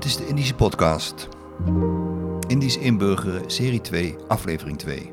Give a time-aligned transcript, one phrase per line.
[0.00, 1.28] Dit is de Indische podcast.
[2.46, 5.10] Indisch inburgeren, serie 2, aflevering 2.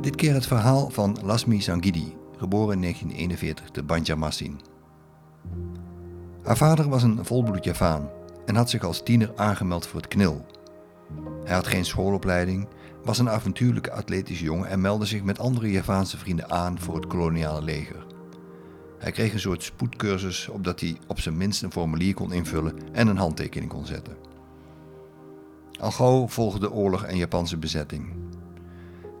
[0.00, 4.60] Dit keer het verhaal van Lasmi Sangidi, geboren in 1941 te Banjarmasin.
[6.42, 8.10] Haar vader was een volbloed Javaan
[8.46, 10.46] en had zich als tiener aangemeld voor het KNIL.
[11.44, 12.68] Hij had geen schoolopleiding,
[13.04, 17.06] was een avontuurlijke atletische jongen en meldde zich met andere Javaanse vrienden aan voor het
[17.06, 18.05] koloniale leger.
[18.98, 23.06] Hij kreeg een soort spoedcursus opdat hij op zijn minst een formulier kon invullen en
[23.06, 24.16] een handtekening kon zetten.
[25.80, 28.12] Al gauw volgde de oorlog en Japanse bezetting.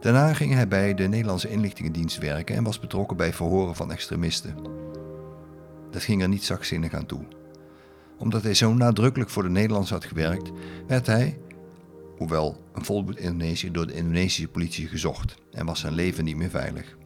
[0.00, 4.54] Daarna ging hij bij de Nederlandse inlichtingendienst werken en was betrokken bij verhoren van extremisten.
[5.90, 7.24] Dat ging er niet zachtzinnig aan toe.
[8.18, 10.50] Omdat hij zo nadrukkelijk voor de Nederlanders had gewerkt,
[10.86, 11.38] werd hij,
[12.16, 16.50] hoewel een volbloed Indonesiër, door de Indonesische politie gezocht en was zijn leven niet meer
[16.50, 16.96] veilig.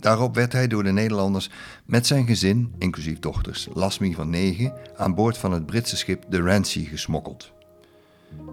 [0.00, 1.50] Daarop werd hij door de Nederlanders
[1.84, 6.40] met zijn gezin, inclusief dochters, Lasmi van 9, aan boord van het Britse schip de
[6.40, 7.52] Rancy gesmokkeld.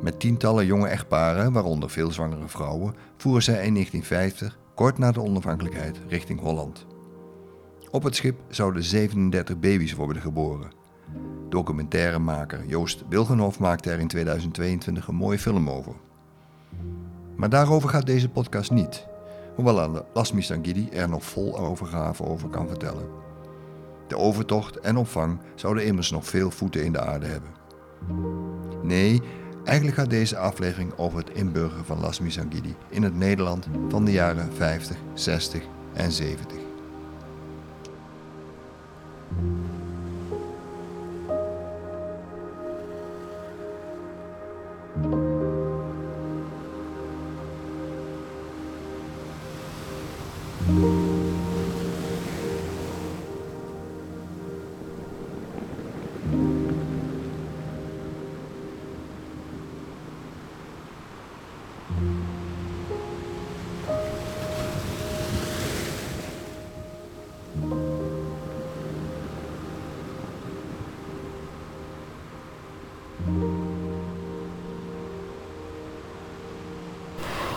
[0.01, 5.21] Met tientallen jonge echtparen, waaronder veel zwangere vrouwen, voeren zij in 1950, kort na de
[5.21, 6.85] onafhankelijkheid, richting Holland.
[7.91, 10.71] Op het schip zouden 37 baby's worden geboren.
[11.49, 15.93] Documentairemaker Joost Wilgenhof maakte er in 2022 een mooie film over.
[17.35, 19.07] Maar daarover gaat deze podcast niet
[19.57, 23.09] hoewel Lasmi Sangidi er nog vol overgave over kan vertellen.
[24.07, 27.49] De overtocht en opvang zouden immers nog veel voeten in de aarde hebben.
[28.83, 29.21] Nee,
[29.63, 34.11] eigenlijk gaat deze aflevering over het inburgeren van Lasmi Sangidi in het Nederland van de
[34.11, 36.57] jaren 50, 60 en 70.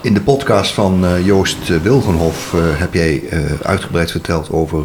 [0.02, 3.22] In de podcast van uh, Joost Wilgenhof uh, heb jij
[3.62, 4.84] uitgebreid verteld over,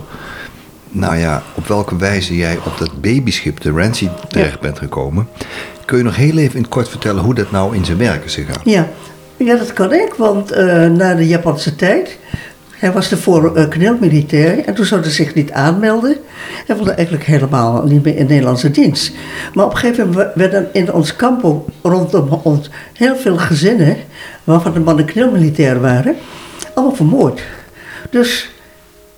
[0.90, 4.60] nou ja, op welke wijze jij op dat babyschip, de Rancy, terecht ja.
[4.62, 5.28] bent gekomen.
[5.86, 8.26] Kun je nog heel even in het kort vertellen hoe dat nou in zijn werk
[8.26, 8.62] is gegaan?
[8.64, 8.88] Ja,
[9.38, 10.50] ja dat kan ik, want
[10.96, 12.18] na de Japanse tijd
[12.86, 16.18] hij was ervoor uh, knelmilitair en toen zou hij zich niet aanmelden.
[16.66, 19.14] Hij wilde eigenlijk helemaal niet meer in Nederlandse dienst.
[19.54, 23.98] Maar op een gegeven moment werden in ons kamp rondom ons heel veel gezinnen,
[24.44, 26.16] waarvan de mannen knelmilitair waren,
[26.74, 27.42] allemaal vermoord.
[28.10, 28.50] Dus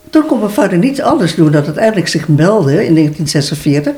[0.10, 3.94] toen kon mijn vader niets anders doen dan uiteindelijk zich melden in 1946.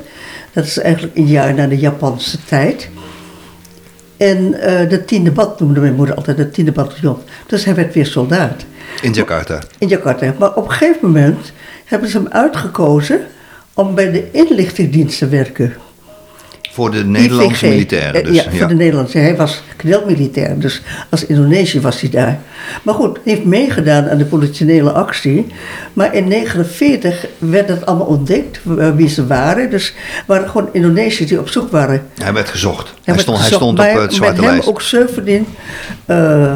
[0.52, 2.88] Dat is eigenlijk een jaar na de Japanse tijd.
[4.16, 7.16] En uh, de tiende bad noemde mijn moeder altijd, de tiende bataljon.
[7.46, 8.64] Dus hij werd weer soldaat.
[9.02, 9.62] In Jakarta?
[9.78, 10.34] In Jakarta.
[10.38, 11.52] Maar op een gegeven moment
[11.84, 13.20] hebben ze hem uitgekozen
[13.74, 15.74] om bij de inlichtingendienst te werken.
[16.72, 18.36] Voor de Nederlandse militairen dus?
[18.36, 19.18] Ja, voor de Nederlandse.
[19.18, 22.38] Hij was knelmilitair, dus als Indonesië was hij daar.
[22.82, 25.46] Maar goed, hij heeft meegedaan aan de politionele actie.
[25.92, 28.60] Maar in 1949 werd het allemaal ontdekt
[28.96, 29.70] wie ze waren.
[29.70, 29.94] Dus
[30.26, 32.02] waren gewoon Indonesiërs die op zoek waren.
[32.22, 32.94] Hij werd gezocht.
[33.04, 34.68] Hij, stond, hij stond op het zwarte lijst.
[34.68, 35.46] Ook 17
[36.06, 36.54] uh,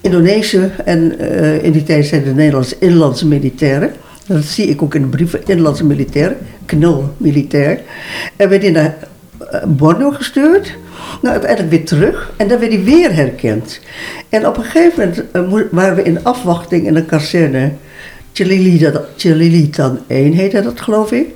[0.00, 3.92] Indonesië en uh, in die tijd zijn de Nederlandse inlandse militairen.
[4.26, 7.80] Dat zie ik ook in de brieven, inlandse militairen, knul-militair.
[8.36, 8.96] En werd hij naar
[9.52, 10.76] uh, Borno gestuurd.
[11.22, 12.32] Nou, uiteindelijk weer terug.
[12.36, 13.80] En dan werd hij weer herkend.
[14.28, 17.72] En op een gegeven moment uh, waren we in afwachting in een kazerne.
[19.16, 21.28] Chililitan 1 heette dat, geloof ik.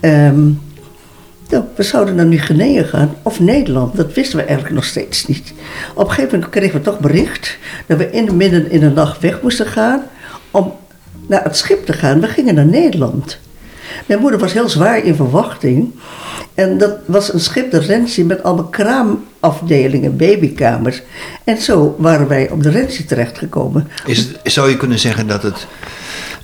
[0.00, 0.60] Um,
[1.48, 3.96] nou, we zouden naar Guinea gaan of Nederland.
[3.96, 5.52] Dat wisten we eigenlijk nog steeds niet.
[5.94, 8.90] Op een gegeven moment kregen we toch bericht dat we in de midden in de
[8.90, 10.02] nacht weg moesten gaan
[10.50, 10.72] om
[11.30, 12.20] naar het schip te gaan.
[12.20, 13.38] We gingen naar Nederland.
[14.06, 15.92] Mijn moeder was heel zwaar in verwachting.
[16.54, 21.02] En dat was een schip, de Rensie, met allemaal kraamafdelingen, babykamers.
[21.44, 23.88] En zo waren wij op de Rensie terechtgekomen.
[24.06, 25.66] Is zou je kunnen zeggen dat het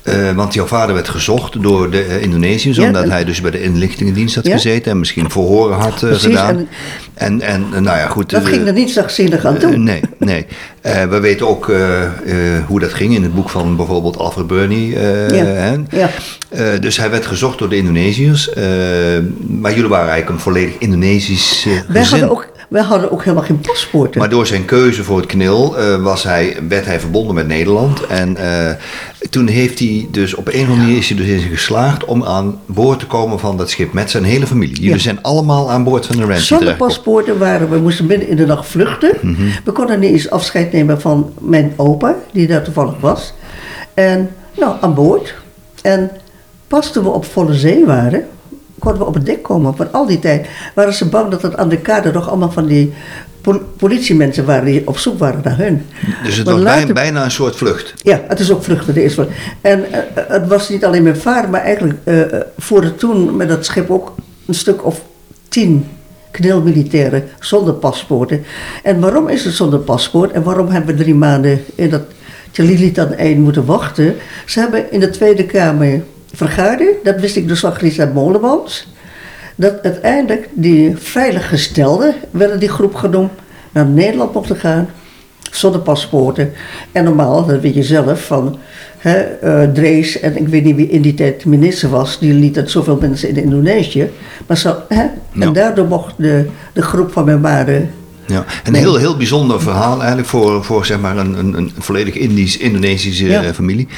[0.09, 3.63] uh, want jouw vader werd gezocht door de uh, Indonesiërs, omdat hij dus bij de
[3.63, 4.53] inlichtingendienst had ja?
[4.53, 6.69] gezeten en misschien verhoren had uh, gedaan.
[7.15, 8.31] En, en, en, nou ja, goed.
[8.31, 9.77] Dat ging er niet zachtzinnig aan toe.
[9.77, 10.47] nee, nee.
[10.83, 11.73] we weten ook
[12.67, 14.87] hoe dat ging in het boek van bijvoorbeeld Alfred Burney.
[15.35, 15.77] ja.
[15.91, 16.79] ja.
[16.79, 18.51] dus hij werd gezocht door de Indonesiërs,
[19.47, 21.83] maar jullie waren eigenlijk een volledig Indonesisch gezin.
[21.89, 24.21] Wij hadden ook we hadden ook helemaal geen paspoorten.
[24.21, 28.07] Maar door zijn keuze voor het knil eh, was hij, werd hij verbonden met Nederland.
[28.07, 28.75] En eh,
[29.31, 32.25] toen heeft hij dus op een of andere manier is hij dus in geslaagd om
[32.25, 34.75] aan boord te komen van dat schip met zijn hele familie.
[34.77, 34.99] Jullie Ja.
[34.99, 38.47] zijn allemaal aan boord van de Ramsey Zonder paspoorten waren we, moesten midden in de
[38.47, 39.13] nacht vluchten.
[39.23, 39.43] Mhm.
[39.65, 43.33] We konden niet eens afscheid nemen van mijn opa, die daar toevallig was.
[43.95, 45.35] En nou, aan boord.
[45.83, 46.11] En
[46.69, 48.25] pas toen we op volle zee waren,
[48.87, 49.75] konden we op het dek komen.
[49.77, 52.67] Want al die tijd waren ze bang dat het aan de kade nog allemaal van
[52.67, 52.93] die
[53.41, 55.87] pol- politiemensen waren die op zoek waren naar hun.
[56.25, 57.95] Dus het Maar was later- bijna een soort vlucht.
[57.97, 59.29] Ja, het is ook vluchten, de eerste.
[59.61, 63.49] En eh, het was niet alleen mijn vader, maar eigenlijk eh eh, voerde toen met
[63.49, 64.15] dat schip ook
[64.47, 65.03] een stuk of
[65.49, 65.87] tien
[66.31, 68.45] knilmilitairen zonder paspoorten.
[68.83, 72.03] En waarom is het zonder paspoort en waarom hebben we drie maanden in dat
[72.51, 74.15] Tjalilitan eind moeten wachten?
[74.47, 76.03] Ze hebben in de Tweede Kamer
[76.37, 78.89] vergaderd, dat wist ik dus van Grisa Molenmans,
[79.57, 83.31] dat uiteindelijk die veiliggestelde, werden die groep genoemd,
[83.73, 84.89] naar Nederland mochten gaan
[85.51, 86.53] zonder paspoorten.
[86.93, 88.59] En normaal, dat weet je zelf, van
[88.99, 92.57] hè, eh, Drees en ik weet niet wie in die tijd minister was, die liet
[92.57, 94.11] het zoveel mensen in Indonesië.
[94.47, 95.05] Maar zo, hè.
[95.41, 97.87] En daardoor mocht de, de groep van mijn waarde.
[98.27, 98.81] Ja, een Nee.
[98.81, 103.27] heel, heel bijzonder verhaal eigenlijk voor, voor zeg maar een, een, een volledig Indisch, Indonesische
[103.27, 103.43] Ja.
[103.43, 103.89] eh, familie.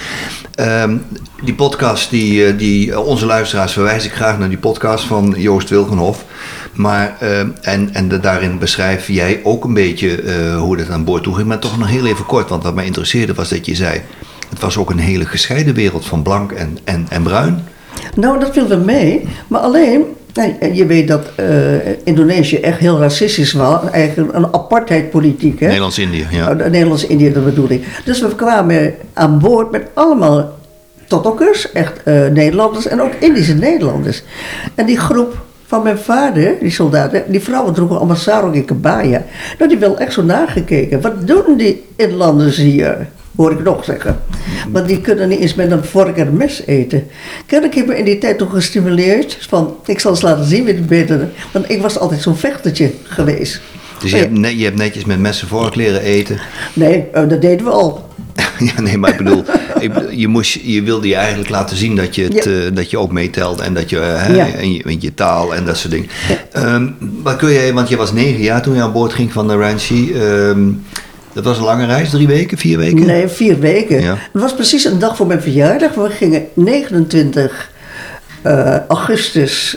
[0.54, 0.96] Ehm,
[1.44, 5.34] die podcast, die, eh, die, eh, onze luisteraars verwijs ik graag naar die podcast van
[5.36, 6.24] Joost Wilgenhof.
[6.72, 10.22] Maar, ehm, en, en de- daarin beschrijf jij ook een beetje
[10.58, 11.48] hoe dat aan boord toe ging.
[11.48, 14.00] Maar toch nog heel even kort, want wat mij interesseerde was dat je zei...
[14.48, 17.64] Het was ook een hele gescheiden wereld van blank en, en, en bruin.
[18.14, 19.28] Nou, dat viel wel mee.
[19.48, 20.02] Maar alleen,
[20.38, 21.46] nou, je weet dat eh,
[22.04, 23.90] Indonesië echt heel racistisch was.
[23.90, 25.60] Eigenlijk een apartheidpolitiek.
[25.60, 26.50] Nederlands-Indië, ja.
[26.50, 27.86] Oh, Nederlands-Indië, dat bedoel ik.
[28.04, 30.56] Dus we kwamen aan boord met allemaal
[31.06, 34.22] Totokkers, echt eh, Nederlanders en ook Indische Nederlanders.
[34.74, 35.36] En die groep
[35.66, 39.24] van mijn vader, die soldaten, die vrouwen droegen allemaal sarong en kabaya.
[39.58, 41.00] Nou, die wel echt zo nagekeken.
[41.00, 43.08] Wat doen die inlanders hier?
[43.38, 44.20] Hoor ik nog zeggen.
[44.72, 47.06] Want die kunnen niet eens met een vork en mes eten.
[47.46, 50.74] Kennelijk heb me in die tijd toch gestimuleerd van, ik zal eens laten zien wie
[50.74, 51.28] het beter.
[51.52, 53.60] Want ik was altijd zo'n vechtertje geweest.
[54.00, 56.40] Dus je, hebt net, je hebt netjes met messen vork leren eten.
[56.72, 58.06] Nee, eh, dat deden we al.
[58.58, 59.44] Ja, nee, maar ik bedoel,
[59.78, 62.50] ik je, moest, je wilde je eigenlijk laten zien dat je, het, Ja.
[62.50, 64.46] eh, dat je ook meetelt en dat je, eh, hè, Ja.
[64.46, 66.08] en je, je taal en dat soort dingen.
[66.52, 66.88] Ehm,
[67.22, 69.56] wat kun je, want je was negen jaar toen je aan boord ging van de
[69.56, 70.12] Ranchi.
[70.12, 70.68] Ehm,
[71.38, 73.06] dat was een lange reis, drie weken, vier weken?
[73.06, 74.00] Nee, vier weken.
[74.00, 74.16] Ja.
[74.32, 75.94] Het was precies een dag voor mijn verjaardag.
[75.94, 77.70] We gingen 29
[78.42, 79.76] eh, augustus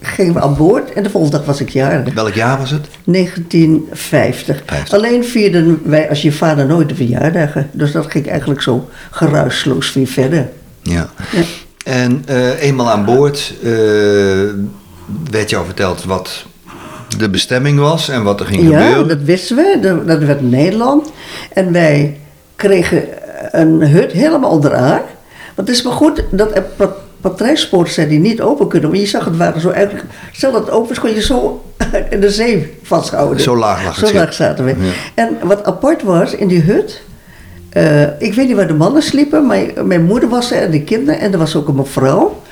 [0.00, 2.14] gingen we aan boord en de volgende dag was ik jarig.
[2.14, 2.86] Welk jaar was het?
[3.04, 4.62] 1950.
[4.66, 4.98] Vijftig.
[4.98, 7.70] Alleen vierden wij als je vader nooit de verjaardagen.
[7.72, 10.48] Dus dat ging eigenlijk zo geruisloos weer verder.
[10.82, 11.10] Ja.
[11.32, 11.42] Ja.
[11.84, 13.70] En eh, eenmaal aan boord eh,
[15.30, 16.46] werd jou verteld wat
[17.18, 19.08] de bestemming was en wat er ging Ja, gebeuren.
[19.08, 20.02] dat wisten we.
[20.06, 21.12] Dat- werd Nederland.
[21.52, 22.18] En wij
[22.56, 23.02] kregen
[23.50, 25.00] een hut helemaal onderaan.
[25.54, 28.88] Want het is maar goed dat er pat- patrijspoorten zijn die niet open kunnen.
[28.90, 30.04] Want je zag het waren zo eigenlijk...
[30.32, 31.62] Stel dat het open is, kon je zo
[32.10, 33.40] in de zee vasthouden.
[33.40, 34.70] Zo laag lag het Zo laag zaten we.
[34.78, 34.90] Ja.
[35.14, 37.02] En wat apart was in die hut...
[37.70, 40.82] eh, ik weet niet waar de mannen sliepen, maar mijn moeder was er en de
[40.82, 41.20] kinderen.
[41.20, 42.42] En er was ook een mevrouw.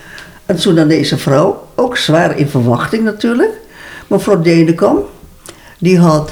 [0.46, 1.66] Een Soedanese vrouw.
[1.74, 3.50] Ook zwaar in verwachting natuurlijk.
[4.08, 4.98] Mevrouw Denekam.
[5.78, 6.30] Die had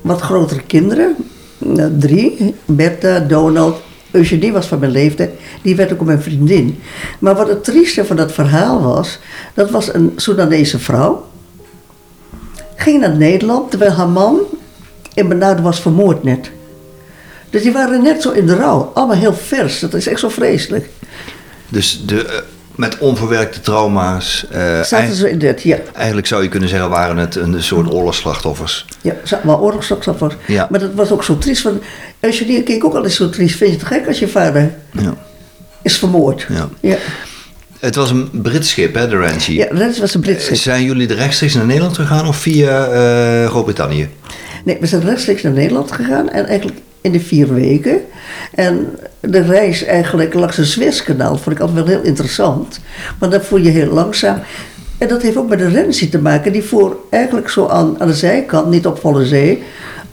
[0.00, 1.16] wat grotere kinderen.
[1.58, 2.54] Nou, drie.
[2.64, 3.76] Bertha, Donald.
[4.10, 5.30] Eugenie was van mijn leeftijd.
[5.62, 6.78] Die werd ook mijn vriendin.
[7.18, 9.18] Maar wat het trieste van dat verhaal was...
[9.54, 11.26] Dat was een Soedanese vrouw.
[12.76, 14.38] Ging naar Nederland terwijl haar man
[15.14, 16.50] in Benade was vermoord net.
[17.50, 18.90] Dus die waren net zo in de rouw.
[18.94, 19.80] Allemaal heel vers.
[19.80, 20.88] Dat is echt zo vreselijk.
[21.68, 22.38] Dus de, eh,
[22.76, 24.46] met onverwerkte trauma's.
[24.50, 25.76] eh, Zaten ze in dit, ja.
[25.94, 28.84] Eigenlijk zou je kunnen zeggen, waren het een soort oorlogsslachtoffers.
[29.00, 29.14] Ja,
[29.44, 30.32] maar oorlogsslag was.
[30.46, 30.66] Ja.
[30.70, 31.62] Maar dat was ook zo triest.
[31.62, 31.82] Want
[32.20, 33.56] Eugenie keek ook al eens zo triest.
[33.56, 35.14] Vind je het gek als je vader Ja.
[35.82, 36.46] is vermoord?
[36.48, 36.68] Ja.
[36.80, 36.96] Ja,
[37.80, 39.54] Het was een Brits schip, hè, de Ranchi.
[39.56, 40.54] ja dat was een Britse.
[40.54, 44.08] Zijn jullie rechtstreeks naar Nederland gegaan of via eh, Groot-Brittannië?
[44.64, 46.30] Nee, we zijn rechtstreeks naar Nederland gegaan.
[46.30, 48.00] En eigenlijk in de vier weken.
[48.54, 48.88] En
[49.20, 52.80] de reis eigenlijk langs het Suezkanaal vond ik altijd wel heel interessant.
[53.18, 54.38] Maar dat voel je heel langzaam.
[54.98, 56.52] En dat heeft ook met de Renzi te maken.
[56.52, 59.62] Die voer eigenlijk zo aan, aan de zijkant, niet op volle zee.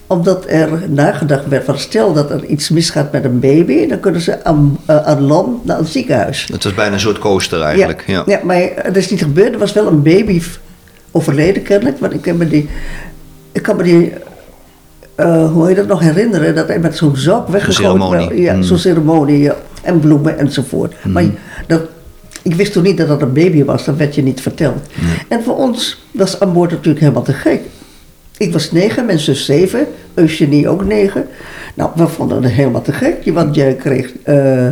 [0.08, 3.88] Omdat er nagedacht werd van stel dat er iets misgaat met een baby.
[3.88, 6.48] Dan kunnen ze aan, eh, aan land naar een ziekenhuis.
[6.52, 8.04] Het was bijna een soort coaster eigenlijk.
[8.08, 8.24] Ja.
[8.26, 9.54] Ja, maar het is niet gebeurd.
[9.54, 10.42] Er was wel een baby
[11.12, 12.00] overleden kennelijk.
[12.00, 12.70] Want ik me die...
[13.52, 14.14] Ik kan me die...
[15.16, 16.56] eh, hoe je dat nog herinneren?
[16.56, 18.38] Dat hij met zo'n zak weggegooid werd.
[18.38, 18.64] Ja, Mm.
[18.64, 19.40] zo'n ceremonie.
[19.40, 19.56] ja.
[19.82, 20.94] En bloemen enzovoort.
[21.06, 21.24] Maar
[21.68, 21.82] dat,
[22.42, 23.86] ik wist toen niet dat dat een baby was.
[23.86, 24.76] Dat werd je niet verteld.
[25.28, 27.62] En voor ons was aan boord natuurlijk helemaal te gek.
[28.38, 31.26] Ik was negen, mijn zus zeven, Eugenie ook negen.
[31.74, 34.68] Nou, we vonden het helemaal te gek, want je kreeg uh,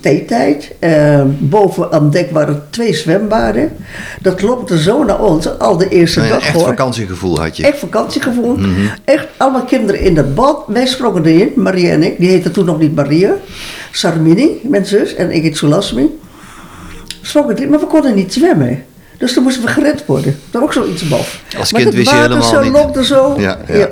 [0.00, 0.74] theetijd.
[0.80, 3.72] Uh, boven aan dek waren twee zwembaden.
[4.20, 6.66] Dat lopte zo naar ons, al de eerste Nou ja, dag echt hoor.
[6.66, 7.62] vakantiegevoel had je.
[7.62, 8.56] Echt vakantiegevoel.
[8.56, 8.70] Mhm.
[9.04, 10.64] Echt allemaal kinderen in het bad.
[10.66, 12.18] Wij sprongen erin, Maria en ik.
[12.18, 13.34] Die heette toen nog niet Maria.
[13.92, 15.14] Sarmini, mijn zus.
[15.14, 16.18] En ik heet Sulasmi.
[17.22, 18.84] Sprongen erin, maar we konden niet zwemmen.
[19.18, 20.38] Dus toen moesten we gered worden.
[20.50, 21.40] Dat was ook zoiets bof.
[21.58, 22.72] Als kind het wist je water helemaal zo niet.
[22.72, 23.34] lopte zo.
[23.38, 23.88] Ja, ja.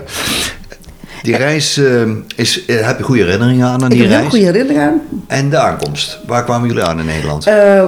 [1.23, 2.03] Die reis, eh,
[2.37, 4.31] is, eh, heb je goede herinneringen aan, aan Ik die heb heel reis?
[4.31, 5.01] goede herinneringen aan.
[5.27, 6.19] En de aankomst.
[6.27, 7.47] Waar kwamen jullie aan in Nederland?
[7.47, 7.85] Eh,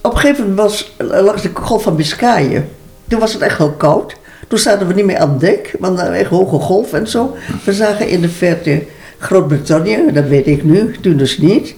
[0.00, 2.68] op een gegeven moment was langs de golf van Biscayen.
[3.08, 4.16] Toen was het echt heel koud.
[4.48, 7.36] Toen zaten we niet meer aan dek, want er echt hoge golf en zo.
[7.64, 8.82] We zagen in de verte
[9.18, 11.74] Groot-Brittannië, dat weet ik nu, toen dus niet.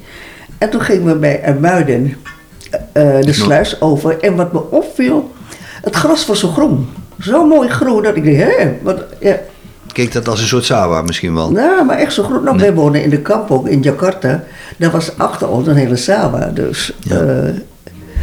[0.59, 2.17] En toen gingen we bij Ermuiden
[3.21, 4.21] de sluis over.
[4.21, 5.31] En wat me opviel,
[5.83, 6.89] het gras was zo groen.
[7.21, 9.41] Zo mooi groen dat ik dacht, hé, wat, ja,
[9.93, 11.51] Keek dat als een soort Sawa misschien wel?
[11.51, 12.45] nou, maar echt zo groen.
[12.45, 14.45] Nou, wij wonen in de kamp ook in Jakarta.
[14.77, 16.93] Daar was achter ons een hele Sawa, dus...
[17.01, 17.21] Ja.
[17.21, 17.55] eh,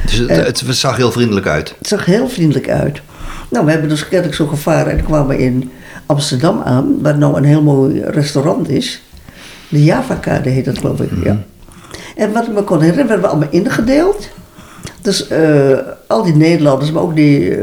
[0.05, 1.75] Dus het, het zag heel vriendelijk uit.
[1.77, 3.01] Het zag heel vriendelijk uit.
[3.49, 5.71] Nou, we hebben dus kennelijk zo gevaren en kwamen in
[6.05, 9.01] Amsterdam aan, waar nou een heel mooi restaurant is.
[9.69, 11.09] De Javakade heet dat, geloof ik.
[11.23, 11.37] Ja.
[12.15, 14.27] En wat ik me kon herinneren, werden we allemaal ingedeeld.
[15.01, 17.55] Dus eh, al die Nederlanders, maar ook die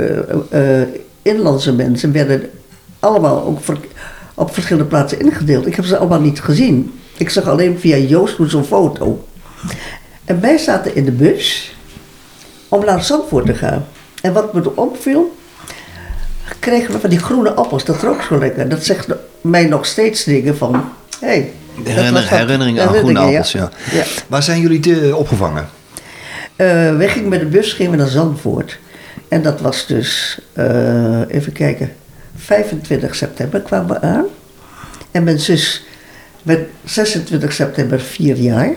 [0.51, 0.83] eh,
[1.23, 2.43] inlandse mensen, werden
[3.05, 3.79] allemaal ook ver-
[4.35, 5.67] op verschillende plaatsen ingedeeld.
[5.67, 7.01] Ik heb ze allemaal niet gezien.
[7.17, 9.29] Ik zag alleen via Joost zo'n foto.
[10.25, 11.75] En wij zaten in de bus
[12.69, 13.87] om naar Zandvoort te gaan.
[14.23, 15.37] En wat me opviel,
[16.59, 17.85] kregen we van die groene appels.
[17.85, 18.69] Dat rook zo lekker.
[18.69, 19.07] Dat zegt
[19.41, 20.85] mij nog steeds dingen van.
[21.21, 21.53] Hey,
[21.85, 23.71] De herinner, herinnering aan groene appels, ja.
[23.91, 24.05] ja.
[24.27, 25.69] Waar zijn jullie te, opgevangen?
[26.57, 28.79] Eh, wij gingen met de bus gingen we naar Zandvoort.
[29.29, 31.93] En dat was dus, eh, even kijken,
[32.37, 34.25] 25 september kwamen we aan.
[35.11, 35.85] En mijn zus
[36.43, 38.75] werd 26 september vier jaar.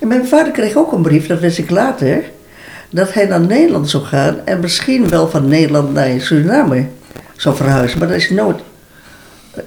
[0.00, 2.24] En mijn vader kreeg ook een brief, dat wist ik later,
[2.90, 6.86] dat hij naar Nederland zou gaan en misschien wel van Nederland naar Suriname
[7.36, 7.98] zou verhuizen.
[7.98, 8.60] Maar dat is nooit
[9.54, 9.62] eh,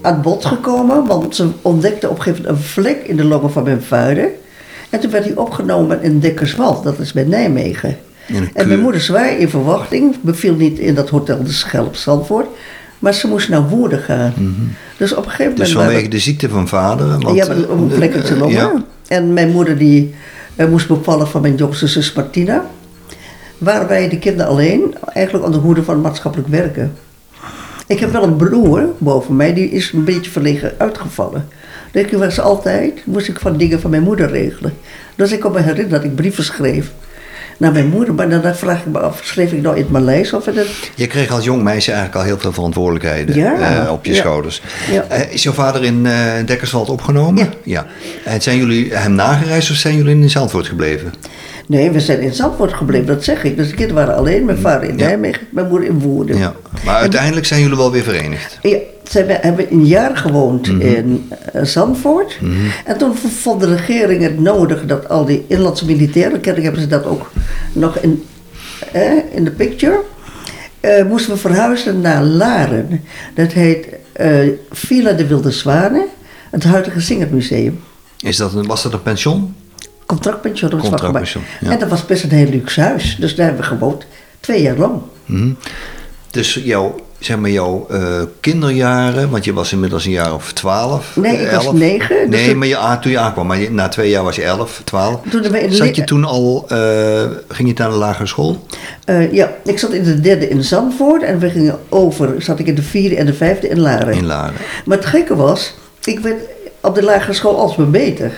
[0.00, 3.52] aan bod gekomen, want ze ontdekte op een gegeven moment een vlek in de longen
[3.52, 4.28] van mijn vader.
[4.90, 7.98] En toen werd hij opgenomen in Dekkerswald, dat is bij Nijmegen.
[8.52, 12.46] En mijn moeder zwaar in verwachting, beviel niet in dat hotel de Schelp Zandvoort,
[12.98, 14.32] maar ze moest naar Woerden gaan.
[14.96, 15.68] Dus op een gegeven moment...
[15.68, 17.18] Dus vanwege de ziekte van vader?
[17.18, 18.56] Want, ja, maar een vlek in zijn eh, longen.
[18.56, 18.84] ja.
[19.08, 20.14] En mijn moeder die
[20.56, 22.66] eh, moest bevallen van mijn jongste zus Martina.
[23.58, 26.92] Waren wij de kinderen alleen, eigenlijk onder hoede van maatschappelijk werken.
[27.86, 31.48] Ik heb wel een broer boven mij, die is een beetje verlegen uitgevallen.
[31.92, 34.72] Dus ik was altijd, moest ik van dingen van mijn moeder regelen.
[35.14, 36.92] Dus ik kan me herinneren dat ik brieven schreef
[37.56, 38.14] naar mijn moeder.
[38.14, 40.68] Maar dan vraag ik me af, schreef ik nou in het Maleis of in het...
[40.94, 44.18] Je kreeg als jong meisje eigenlijk al heel veel verantwoordelijkheden Ja, eh, op je ja.
[44.18, 44.62] schouders.
[44.90, 45.04] Ja.
[45.08, 46.12] Eh, is jouw vader in eh
[46.46, 47.52] Dekkerswald opgenomen?
[47.62, 47.86] Ja.
[48.24, 51.12] En zijn jullie hem nagereisd of zijn jullie in Zandvoort gebleven?
[51.66, 53.56] Nee, we zijn in Zandvoort gebleven, dat zeg ik.
[53.56, 54.96] Dus de kinderen waren alleen, mijn vader in.
[54.96, 56.38] Nijmegen, mijn moeder in Woerden.
[56.38, 56.54] Ja.
[56.84, 58.58] Maar uiteindelijk zijn jullie wel weer verenigd.
[58.62, 58.76] Ja,
[59.12, 60.80] we- hebben een jaar gewoond Mhm.
[60.80, 62.38] in eh, Zandvoort.
[62.84, 66.86] En toen vond de regering het nodig dat al die inlandse militairen, kennelijk hebben ze
[66.88, 67.30] dat ook
[67.72, 68.24] nog in,
[68.92, 70.00] eh, in de picture,
[70.80, 73.00] eh, moesten we verhuizen naar Laren.
[73.34, 76.06] Dat heet eh, Villa de Wilde Zwanen,
[76.50, 77.80] het huidige Singermuseum.
[78.18, 79.54] Is dat een, was dat een pension?
[80.06, 80.70] Contractpension.
[80.70, 81.70] dat was wat Contractpension, ja.
[81.70, 83.16] En dat was best een heel luxe huis.
[83.20, 84.06] Dus daar hebben we gewoond,
[84.40, 85.00] twee jaar lang.
[85.26, 85.50] Mhm.
[86.30, 91.16] Dus jouw, zeg maar jouw eh, kinderjaren, want je was inmiddels een jaar of twaalf.
[91.16, 91.74] Nee, ik was elf.
[91.74, 94.36] negen, dus Nee, maar je, ah, toen je aankwam, maar je- na twee jaar was
[94.36, 95.20] je elf, twaalf.
[95.30, 96.78] Toen Zat je toen al, eh,
[97.48, 98.66] ging je naar de lagere school?
[99.04, 102.66] Eh, ja, ik zat in de derde in Zandvoort en we gingen over, zat ik
[102.66, 104.12] in de vierde en de vijfde in Laren.
[104.14, 104.54] In Laren.
[104.84, 106.36] Maar het gekke was, ik werd
[106.80, 108.32] op de lagere school alsmaar beter.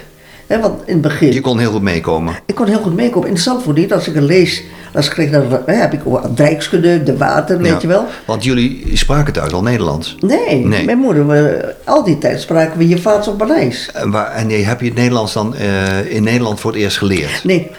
[0.46, 2.34] Hè, want in het begin, Je kon heel goed meekomen.
[2.46, 3.28] ik kon heel goed meekomen.
[3.28, 4.62] In Zandvoort niet, als ik een lees,
[4.94, 7.78] als kreeg, dan heb ik ook Dijkskunde, de water, weet Ja.
[7.80, 8.04] je wel.
[8.24, 10.16] Want jullie spraken thuis al Nederlands.
[10.20, 10.84] Nee, Nee.
[10.84, 13.90] mijn moeder, we, al die tijd spraken we je vader op Maleis.
[13.94, 17.44] En, waar, en heb je het Nederlands dan eh, in Nederland voor het eerst geleerd?
[17.44, 17.70] Nee,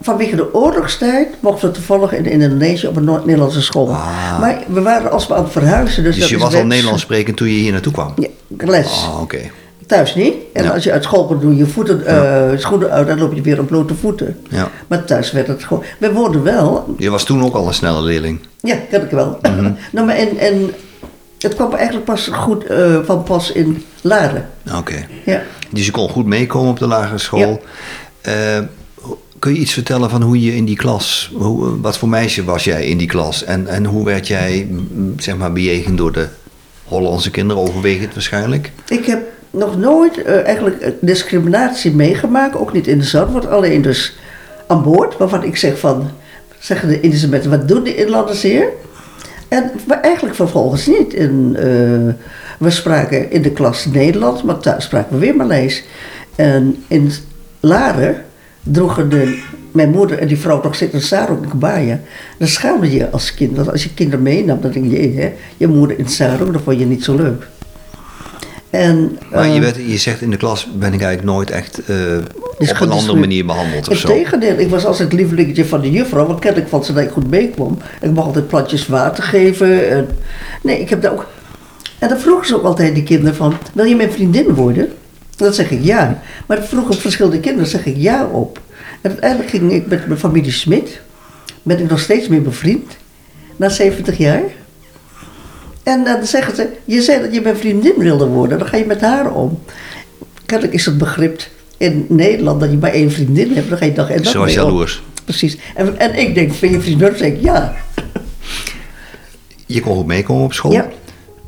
[0.00, 3.88] vanwege de oorlogstijd mochten we toevallig in Indonesië op een Nederlandse school.
[3.90, 4.40] Ah.
[4.40, 6.02] Maar we waren alsmaar aan het verhuizen.
[6.02, 8.12] Dus, Dus je was al Nederlands sprekend toen je hier naartoe kwam?
[8.16, 8.86] Ja, les.
[9.06, 9.38] Ah, oké.
[9.88, 10.34] Thuis niet.
[10.52, 10.70] En Ja.
[10.70, 13.60] als je uit school komt, doe je voeten, eh, schoenen uit, dan loop je weer
[13.60, 14.36] op blote voeten.
[14.48, 14.70] Ja.
[14.86, 15.82] Maar thuis werd het gewoon.
[15.98, 16.94] We woonden wel.
[16.98, 18.38] Je was toen ook al een snelle leerling.
[18.60, 19.38] Ja, dat heb ik wel.
[19.42, 19.72] Mhm.
[19.92, 20.70] nou, maar en, en
[21.38, 24.48] het kwam eigenlijk pas goed eh, van pas in Laren.
[24.76, 25.06] Oké.
[25.24, 25.42] Ja.
[25.70, 27.62] Dus je kon goed meekomen op de lagere school.
[28.20, 28.34] Eh,
[29.38, 32.64] Kun je iets vertellen van hoe je in die klas, hoe, wat voor meisje was
[32.64, 33.44] jij in die klas?
[33.44, 34.68] En, en hoe werd jij,
[35.16, 36.26] zeg maar, bejegend door de
[36.84, 38.72] Hollandse kinderen, overwegend waarschijnlijk?
[38.88, 43.82] Ik heb nog nooit eh, eigenlijk eh, discriminatie meegemaakt, ook niet in de Zandvoort, alleen
[43.82, 44.16] dus
[44.66, 46.10] aan boord, waarvan ik zeg van,
[46.58, 48.68] zeggen de Indische mensen, wat doen de inlanders hier?
[49.48, 49.70] En
[50.02, 51.14] eigenlijk vervolgens niet.
[51.14, 51.24] Eh,
[52.58, 55.84] we spraken in de klas Nederlands, maar thuis spraken we weer Maleis.
[56.36, 57.12] En in
[57.60, 58.24] Laren
[58.62, 62.00] droegen de, mijn moeder en die vrouw nog zitten sarong en kebaya.
[62.38, 63.56] Dan schaamde je als kind.
[63.56, 66.78] Want als je kinderen meenam, dan denk je, hè, je moeder in sarong, dat vond
[66.78, 67.46] je niet zo leuk.
[68.70, 71.84] En, Maar je, eh, werd, je zegt in de klas ben ik eigenlijk nooit echt
[71.84, 71.96] eh,
[72.58, 74.08] op een andere manier behandeld of zo.
[74.08, 77.10] Integendeel, ik was als het lievelingetje van de juffrouw, want kennelijk vond ze dat ik
[77.10, 77.78] goed meekwam.
[78.00, 79.90] Ik mocht altijd plantjes water geven.
[79.90, 80.08] En,
[80.62, 81.26] nee, ik heb daar ook.
[81.98, 84.92] En dan vroegen ze ook altijd die kinderen van, wil je mijn vriendin worden?
[85.36, 86.22] Dan zeg ik ja.
[86.46, 88.60] Maar dan vroegen verschillende kinderen, zeg ik ja op.
[89.00, 91.00] En uiteindelijk ging ik met mijn familie Smit,
[91.62, 92.96] ben ik nog steeds mee bevriend,
[93.56, 94.42] na 70 jaar.
[95.88, 98.84] En dan zeggen ze, je zei dat je mijn vriendin wilde worden, dan ga je
[98.86, 99.58] met haar om.
[100.46, 101.42] Kennelijk is het begrip
[101.76, 104.48] in Nederland dat je maar één vriendin hebt, dan ga je dag en mee om.
[104.48, 105.02] jaloers.
[105.24, 105.58] Precies.
[105.74, 107.08] En, en ik denk, vind je vriendin?
[107.08, 107.74] Dan zeg ik ja.
[109.66, 110.72] Je kon goed meekomen op school.
[110.72, 110.88] Ja.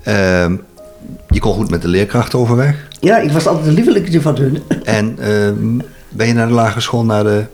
[0.03, 0.57] Ehm,
[1.29, 2.89] je kon goed met de leerkrachten overweg.
[3.01, 4.59] Ja, ik was altijd de lievelingetje van hun.
[4.85, 5.79] En ehm,
[6.09, 7.45] ben je naar de lagere school naar de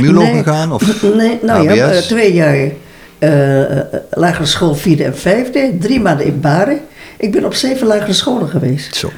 [0.00, 0.42] Nee.
[0.42, 0.72] gegaan?
[0.72, 2.70] Of Nee, nou ja, eh, twee jaar
[3.18, 3.78] eh,
[4.10, 5.76] lagere school, vierde en vijfde.
[5.78, 6.80] Drie maanden in Baren.
[7.16, 8.96] Ik ben op zeven lagere scholen geweest.
[8.96, 9.10] Zo.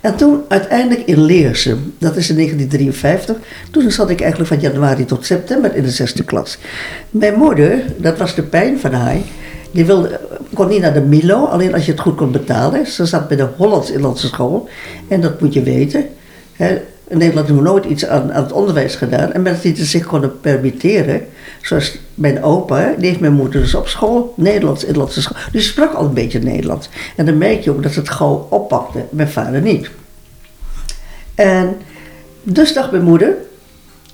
[0.00, 3.36] En toen uiteindelijk in Leersum, dat is in 1953.
[3.70, 6.58] Toen zat ik eigenlijk van januari tot september in de zesde klas.
[7.10, 9.16] Mijn moeder, dat was de pijn van haar,
[9.70, 10.20] die wilde,
[10.54, 12.86] kon niet naar de Milo, alleen als je het goed kon betalen.
[12.86, 14.68] Ze zat bij de Hollands-Inlandse school.
[15.08, 16.06] En dat moet je weten.
[16.52, 19.32] Hè, in Nederland hebben we nooit iets aan, aan het onderwijs gedaan.
[19.32, 21.26] En mensen die het zich konden permitteren,
[21.62, 25.36] zoals mijn opa, die heeft mijn moeder dus op school, Nederlands-Inlandse school.
[25.52, 26.88] Dus ze sprak al een beetje Nederlands.
[27.16, 29.90] En dan merk je ook dat ze het gauw oppakte, mijn vader niet.
[31.34, 31.76] En
[32.42, 33.36] dus dacht mijn moeder,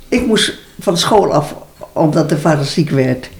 [0.08, 1.54] ik moest van school af,
[1.92, 3.30] omdat de vader ziek werd.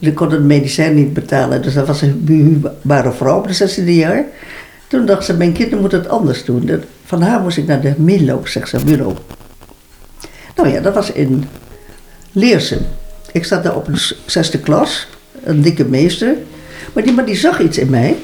[0.00, 3.84] Ze konden de medicijn niet betalen, dus dat was een behuurbare vrouw op de 16e
[3.84, 4.24] jaar.
[4.88, 6.82] Toen dacht ze, mijn kinderen moeten het anders doen.
[7.04, 9.16] Van haar moest ik naar de Milo, zegt ze, Milo.
[10.56, 11.44] Nou ja, dat was in
[12.32, 12.86] Leersum.
[13.32, 15.08] Ik zat daar op een zesde klas,
[15.42, 16.34] een dikke meester.
[16.92, 18.16] Maar die, maar die zag iets in mij.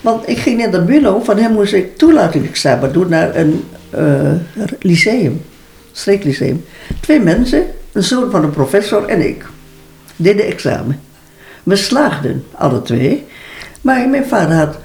[0.00, 4.32] Want ik ging naar de Milo, van hem moest ik toelatingsexamen doen naar een eh,
[4.80, 5.42] lyceum,
[5.92, 6.64] streeklyceum.
[7.00, 9.44] Twee mensen, een zoon van een professor en ik,
[10.16, 11.00] deden examen.
[11.62, 13.24] We slaagden, alle twee.
[13.80, 14.78] Maar mijn vader had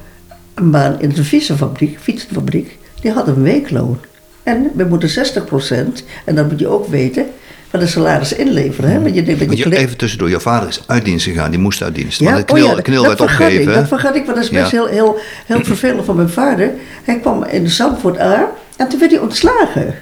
[0.61, 2.77] een baan in de fietsenfabriek, fietsenfabriek.
[3.01, 3.99] Die had een weekloon.
[4.43, 7.25] En we moeten 60%, en dat moet je ook weten,
[7.69, 8.89] van de salaris inleveren.
[8.89, 9.01] Hè?
[9.01, 11.59] Want je denkt dat je je, even tussendoor, jouw vader is uit dienst gegaan, die
[11.59, 12.19] moest uit dienst.
[12.19, 13.71] ja, Want de oh knil, ja, de knil dat werd vergat opgegeven.
[13.71, 14.77] Ik, dat vergat ik, want dat is best Ja.
[14.77, 16.71] heel, heel, heel vervelend van mijn vader.
[17.03, 18.45] Hij kwam in Zandvoort aan
[18.77, 19.95] en toen werd hij ontslagen.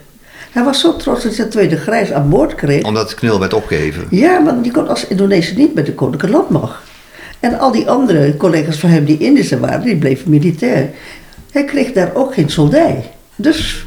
[0.52, 2.84] Hij was zo trots dat hij tweede grijs aan boord kreeg.
[2.84, 4.06] Omdat de knil werd opgegeven.
[4.10, 6.89] Ja, want je kon als Indonesië niet met de koninklijke landmacht.
[7.40, 10.90] En al die andere collega's van hem die Indische waren, die bleven militair.
[11.52, 13.12] Hij kreeg daar ook geen soldij.
[13.36, 13.86] Dus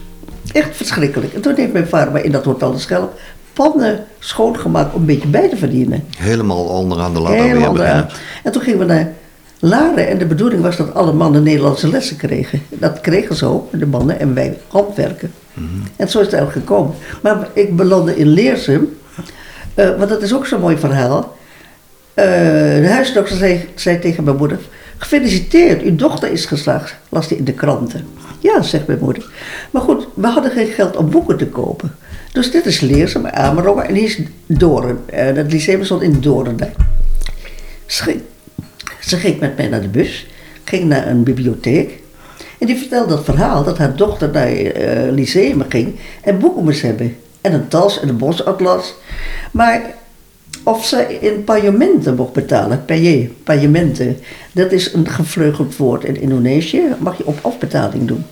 [0.53, 1.35] echt verschrikkelijk.
[1.35, 3.19] En toen heeft mijn vader mij in dat hotel de Schelp
[3.53, 6.05] pannen schoongemaakt om een beetje bij te verdienen.
[6.19, 8.07] Helemaal onderaan de ladder weer Helemaal.
[8.43, 9.13] En toen gingen we naar
[9.59, 12.63] Laren en de bedoeling was dat alle mannen Nederlandse lessen kregen.
[12.69, 15.33] Dat kregen ze ook, de mannen, en wij handwerken.
[15.97, 16.95] En zo is het eigenlijk gekomen.
[17.23, 18.97] Maar ik belandde in Leersum,
[19.75, 21.37] eh, want dat is ook zo'n mooi verhaal.
[22.15, 22.25] Eh,
[22.81, 24.59] de huisdokter zei, zei tegen mijn moeder:
[24.99, 26.97] Gefeliciteerd, uw dochter is geslaagd.
[27.09, 28.07] Las hij in de kranten.
[28.39, 29.31] Ja, zegt mijn moeder.
[29.71, 31.97] Maar goed, we hadden geen geld om boeken te kopen.
[32.33, 34.99] Dus dit is Leersum, Amerongen en hier is Doren.
[35.07, 36.57] Eh, dat lyceum stond in Doren.
[36.57, 36.73] daar.
[37.87, 40.27] Ze ging, met mij naar de bus,
[40.65, 42.01] ging naar een bibliotheek.
[42.59, 46.83] En die vertelde dat verhaal dat haar dochter naar eh lyceum ging en boeken moest
[46.83, 47.17] hebben.
[47.41, 48.95] En een tas en een bosatlas.
[49.51, 49.95] Maar
[50.63, 54.19] of ze in paiementen mocht betalen, paye, paiementen.
[54.53, 58.25] Dat is een gevleugeld woord in Indonesië, mag je op afbetaling doen.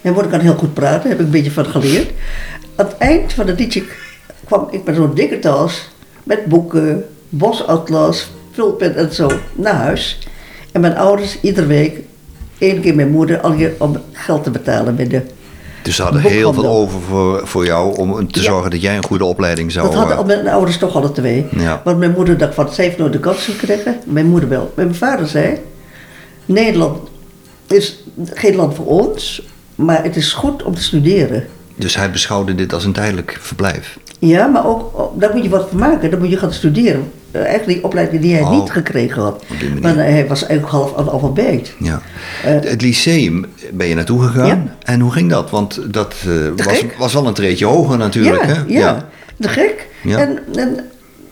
[0.00, 2.10] Mijn moeder kan heel goed praten, heb ik een beetje van geleerd.
[2.76, 3.82] Aan het eind van het liedje
[4.44, 5.88] kwam ik met zo'n dikke tas,
[6.22, 10.28] met boeken, bosatlas, vulpen en zo, naar huis.
[10.72, 11.98] En mijn ouders iedere week,
[12.58, 15.22] één keer mijn moeder, al om geld te betalen bij de...
[15.82, 18.46] Dus ze hadden heel veel over voor, voor jou om te Ja.
[18.46, 21.46] zorgen dat jij een goede opleiding zou Dat hadden eh, mijn ouders toch alle twee.
[21.56, 21.80] Ja.
[21.84, 23.96] Want mijn moeder dacht van, ze heeft nooit de kans gekregen.
[24.06, 24.72] Mijn moeder wel.
[24.76, 25.58] Maar mijn vader zei,
[26.44, 26.98] Nederland
[27.66, 29.42] is geen land voor ons,
[29.74, 31.46] maar het is goed om te studeren.
[31.76, 33.98] Dus hij beschouwde dit als een tijdelijk verblijf.
[34.28, 36.10] Ja, maar ook, daar moet je wat van maken.
[36.10, 37.10] Dan moet je gaan studeren.
[37.30, 39.44] Eh, eigenlijk die opleiding die hij Oh, niet gekregen had.
[39.80, 41.74] Maar hij was eigenlijk half analfabeet.
[41.78, 42.00] Ja.
[42.44, 44.46] Eh, het lyceum ben je naartoe gegaan.
[44.46, 44.76] Ja.
[44.82, 45.50] En hoe ging dat?
[45.50, 48.44] Want dat eh, was, was wel een treedje hoger natuurlijk.
[48.44, 48.62] ja, hè?
[48.66, 49.08] ja,
[49.40, 49.86] te gek.
[50.02, 50.18] Ja.
[50.18, 50.80] En, en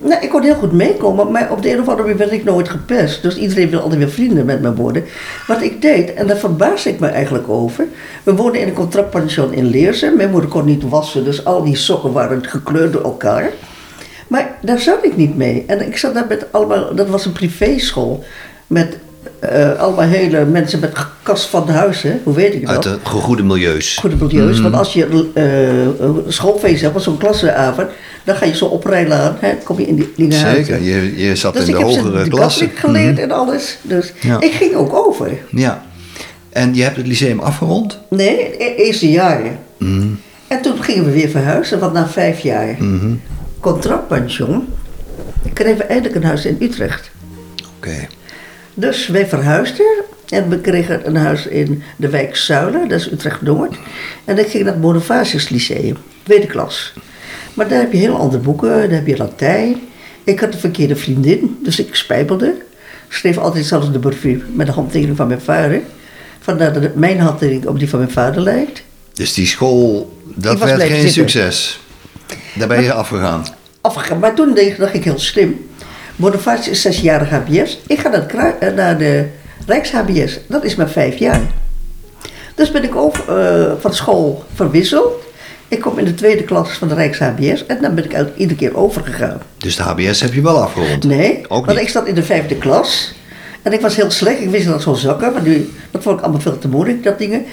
[0.02, 2.44] nou, ik kon heel goed meekomen, maar op de een of andere manier werd ik
[2.44, 3.22] nooit gepest.
[3.22, 5.04] Dus iedereen wil altijd weer vrienden met me worden.
[5.46, 7.86] Wat ik deed, en daar verbaasde ik me eigenlijk over.
[8.22, 10.16] We woonden in een contractpension in Leersen.
[10.16, 13.50] Mijn moeder kon niet wassen, dus al die sokken waren gekleurd door elkaar.
[14.28, 15.64] Maar daar zat ik niet mee.
[15.66, 18.24] En ik zat daar met allemaal, dat was een privéschool.
[18.66, 18.98] Met
[19.38, 22.12] eh, allemaal hele mensen met kast van huis, hè?
[22.22, 22.70] hoe weet ik dat?
[22.70, 23.96] Uit de goede milieus.
[24.00, 24.54] goede milieus.
[24.54, 24.62] Mhm.
[24.62, 27.88] Want als je een schoolfeest hebt, zo'n klasseavond,
[28.24, 29.36] dan ga je zo oprijden aan.
[29.40, 31.96] Hè, kom je in die dingen Zeker, je, je zat Dus in ik de heb
[31.96, 32.58] hogere de klasse.
[32.68, 33.78] katholiek geleerd en alles.
[33.82, 34.40] Dus Ja.
[34.40, 35.30] ik ging ook over.
[35.50, 35.82] Ja.
[36.50, 37.98] En je hebt het lyceum afgerond?
[38.08, 39.58] Nee, e- eerste jaren.
[39.78, 40.06] Mhm.
[40.48, 43.12] En toen gingen we weer verhuizen, want na vijf jaar Mhm.
[43.60, 44.68] contractpension
[45.52, 47.10] kregen we eindelijk een huis in Utrecht.
[47.76, 48.06] Oké.
[48.80, 53.76] Dus wij verhuisden en we kregen een huis in de wijk Zuilen, dat is Utrecht-Noord.
[54.24, 56.92] En ik ging naar het Bonifatius Lyceum, tweede klas.
[57.54, 59.76] Maar daar heb je heel andere boeken, daar heb je Latijn.
[60.24, 62.54] Ik had een verkeerde vriendin, dus ik spijbelde.
[63.08, 65.80] Schreef altijd zelfs de brief met de handtekening van mijn vader.
[66.40, 68.82] Vandaar dat mijn handtekening op die van mijn vader lijkt.
[69.12, 71.10] Dus die school, dat werd geen zitten.
[71.10, 71.80] succes.
[72.54, 73.44] Daar ben je afgegaan.
[73.80, 74.18] Afgegaan.
[74.18, 75.69] Maar toen dacht dacht ik heel slim.
[76.20, 77.80] Bonifatius is zesjarig HBS.
[77.86, 79.26] Ik ga naar, eh, naar de
[79.66, 80.40] Rijks-HBS.
[80.48, 81.40] Dat is maar vijf jaar.
[82.54, 85.22] Dus ben ik over, eh, van school verwisseld.
[85.68, 87.66] Ik kom in de tweede klas van de Rijks-HBS.
[87.66, 89.40] En dan ben ik iedere keer overgegaan.
[89.56, 91.04] Dus de HBS heb je wel afgerond?
[91.04, 91.86] Nee, Ook want niet?
[91.86, 93.14] ik zat in de vijfde klas.
[93.62, 94.40] En ik was heel slecht.
[94.40, 95.32] Ik wist dat zou zakken.
[95.32, 97.44] Maar nu, dat vond ik allemaal veel te moeilijk, dat dingen.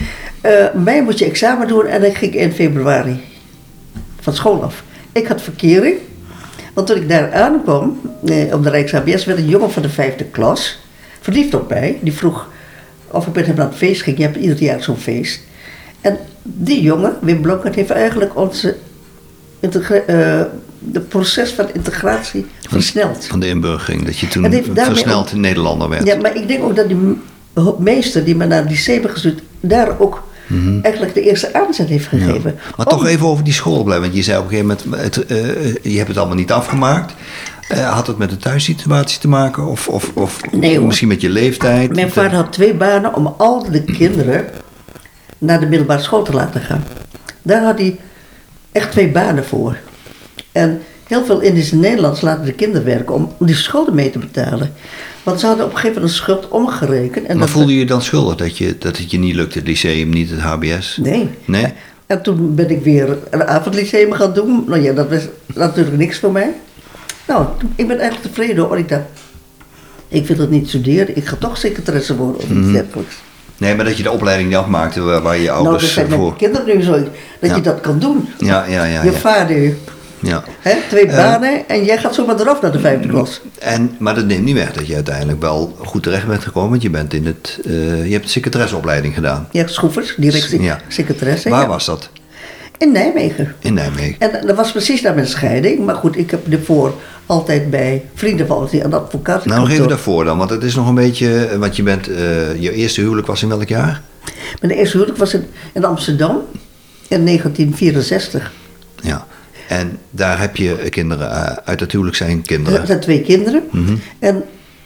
[0.41, 3.23] Eh mei moest je examen doen en ik ging in februari
[4.19, 4.83] van school af.
[5.11, 5.97] Ik had verkering.
[6.77, 10.23] Want toen ik daar aankwam, eh, op de Rijks-HBS, werd een jongen van de vijfde
[10.23, 10.79] klas
[11.21, 11.99] verliefd op mij.
[12.01, 12.47] Die vroeg
[13.07, 14.17] of ik met hem naar het feest ging.
[14.17, 15.41] Je hebt ieder jaar zo'n feest.
[16.01, 18.75] En die jongen, Wim Blonkert, heeft eigenlijk onze
[19.59, 20.41] eh,
[20.79, 23.25] de proces van integratie versneld.
[23.25, 26.05] Van de inburgering, dat je toen versneld ook- Nederlander werd.
[26.05, 27.17] Ja, maar ik denk ook dat die
[27.77, 30.23] meester die me naar het lyceum heeft gestuurd, daar ook
[30.81, 32.21] eigenlijk de eerste aanzet heeft Mhm.
[32.21, 32.25] Ja.
[32.27, 32.55] gegeven.
[32.77, 34.03] Maar Om- toch even over die school blijven.
[34.05, 37.13] Want je zei op een gegeven moment, het, eh, je hebt het allemaal niet afgemaakt.
[37.67, 39.65] Eh, had het met de thuissituatie te maken?
[39.67, 41.95] Of, of, of Nee, misschien met je leeftijd?
[41.95, 44.45] Mijn vader had twee banen om al de kinderen
[45.37, 46.83] naar de middelbare school te laten gaan.
[47.41, 47.99] Daar had hij
[48.71, 49.77] echt twee banen voor.
[50.51, 54.73] En heel veel Indische Nederlands laten de kinderen werken om, die schulden mee te betalen.
[55.23, 57.25] Want ze hadden op een gegeven moment een schuld omgerekend.
[57.25, 59.57] En Maar dat- voelde je je dan schuldig dat, je, dat het je niet lukte,
[59.57, 60.97] het lyceum, niet het HBS?
[61.01, 61.29] Nee.
[61.45, 61.73] Nee?
[62.05, 64.63] En toen ben ik weer een avondlyceum gaan doen.
[64.67, 65.21] Nou ja, dat was
[65.55, 66.53] natuurlijk niks voor mij.
[67.27, 68.77] Nou, ik ben eigenlijk tevreden hoor.
[68.77, 69.01] Ik dacht,
[70.07, 71.17] ik wil het niet studeren.
[71.17, 73.15] Ik ga toch secretaresse worden of iets dergelijks.
[73.57, 76.05] Nee, maar dat je de opleiding niet afmaakte waar, waar je Nou, dat ouders zijn
[76.05, 76.37] eh, mijn voor...
[76.37, 76.91] kinderen nu zo.
[77.39, 77.55] Dat Ja.
[77.55, 78.27] je dat kan doen.
[78.37, 79.03] Ja, ja, ja.
[79.03, 79.17] je ja.
[79.17, 79.75] vader,
[80.27, 80.43] ja.
[80.61, 81.15] hè, twee Eh.
[81.17, 83.41] banen en jij gaat zomaar eraf naar de vijfde klas.
[83.59, 86.69] En, maar dat neemt niet weg dat je uiteindelijk wel goed terecht bent gekomen.
[86.69, 89.47] Want je, bent in het, eh, je hebt de secretaresseopleiding gedaan.
[89.51, 90.79] Ja, Schroevers, direct Ja.
[90.87, 91.49] secretaresse.
[91.49, 91.67] Waar ja.
[91.67, 92.09] was dat?
[92.77, 93.55] In Nijmegen.
[93.59, 94.15] In Nijmegen.
[94.19, 95.85] En dat was precies na mijn scheiding.
[95.85, 96.93] Maar goed, ik heb ervoor
[97.25, 99.45] altijd bij vrienden van die een advocaat.
[99.45, 101.45] Nou, nog even daarvoor dan, want het is nog een beetje...
[101.45, 102.05] eh, Want je bent...
[102.59, 104.01] je eerste huwelijk was in welk jaar?
[104.61, 106.41] Mijn eerste huwelijk was in, in Amsterdam
[107.07, 108.51] in 1964.
[109.01, 109.27] Ja.
[109.67, 112.79] En daar heb je kinderen, eh, uit het huwelijk zijn kinderen.
[112.79, 113.63] Er zijn twee kinderen.
[114.19, 114.43] En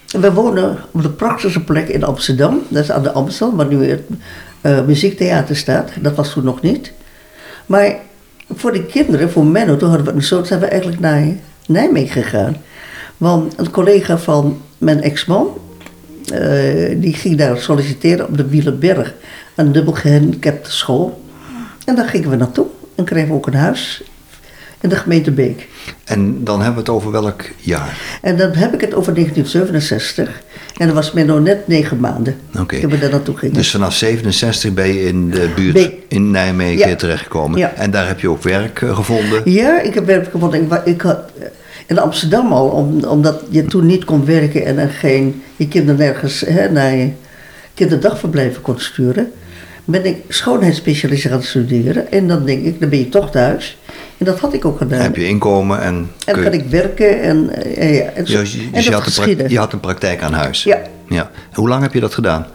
[0.07, 2.61] we wonen op de prachtigste plek in Amsterdam.
[2.67, 4.01] Dat is aan de Amstel, waar nu het
[4.61, 5.91] eh, muziektheater staat.
[5.99, 6.91] Dat was toen nog niet.
[7.65, 7.95] Maar
[8.55, 11.27] voor de kinderen, voor Menno, toen hadden we een zoon, zijn we eigenlijk naar
[11.67, 12.55] Nijmegen gegaan.
[13.17, 15.47] Want een collega van mijn ex-man,
[16.33, 19.13] eh, die ging daar solliciteren op de Wielenberg.
[19.55, 21.21] Een dubbel gehandicapte school.
[21.85, 22.65] En daar gingen we naartoe.
[22.95, 24.03] En kregen we ook een huis
[24.81, 25.67] in de gemeente Beek.
[26.03, 27.97] En dan hebben we het over welk jaar?
[28.21, 30.41] En dan heb ik het over 1967.
[30.77, 32.35] En dat was Menno net negen maanden.
[32.59, 32.79] Oké.
[32.79, 33.55] Toen we daar naartoe gingen.
[33.55, 36.95] Dus vanaf 67 ben je in de buurt in Nijmegen Ja.
[36.95, 37.59] terechtgekomen.
[37.59, 37.73] Ja.
[37.73, 39.41] En daar heb je ook werk eh, gevonden.
[39.51, 40.61] Ja, ik heb werk gevonden.
[40.63, 41.45] Ik, ik had eh,
[41.85, 45.99] in Amsterdam al, om, omdat je toen niet kon werken en er geen, je kinderen
[45.99, 47.09] nergens hè, naar je
[47.73, 49.31] kinderdagverblijven kon sturen,
[49.85, 52.11] ben ik schoonheidsspecialist gaan studeren.
[52.11, 53.77] En dan denk ik, dan ben je toch thuis.
[54.17, 54.97] En dat had ik ook gedaan.
[54.97, 55.95] Dan heb je inkomen en...
[55.95, 58.85] en dan je- kan ik werken en, eh, ja, en, zo, Dus, je- en dus
[58.85, 60.63] je, had prac- je had een praktijk aan huis.
[60.63, 60.81] Ja.
[61.09, 61.31] ja.
[61.53, 62.45] Hoe lang heb je dat gedaan?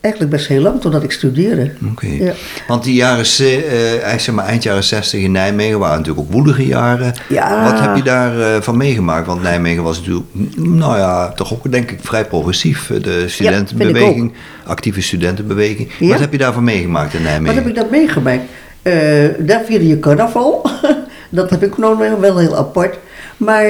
[0.00, 1.70] Eigenlijk best heel lang, totdat ik studeerde.
[1.90, 2.06] Oké.
[2.06, 2.32] Ja.
[2.68, 6.66] Want die jaren, eh, zeg maar eind jaren 60 in Nijmegen waren natuurlijk ook woelige
[6.66, 7.14] jaren.
[7.28, 7.64] Ja.
[7.64, 9.26] Wat heb je daarvan van meegemaakt?
[9.26, 12.90] Want Nijmegen was natuurlijk, mm, nou ja, toch ook denk ik vrij progressief.
[12.90, 14.32] eh, De studentenbeweging,
[14.66, 15.90] actieve studentenbeweging.
[15.98, 16.08] Ja.
[16.08, 17.54] Wat heb je daarvan meegemaakt in Nijmegen?
[17.54, 18.42] Wat heb ik dat meegemaakt?
[18.82, 18.94] Eh,
[19.38, 20.70] daar vierde je carnaval.
[21.30, 22.98] dat heb ik nog wel- wel heel apart.
[23.36, 23.64] Maar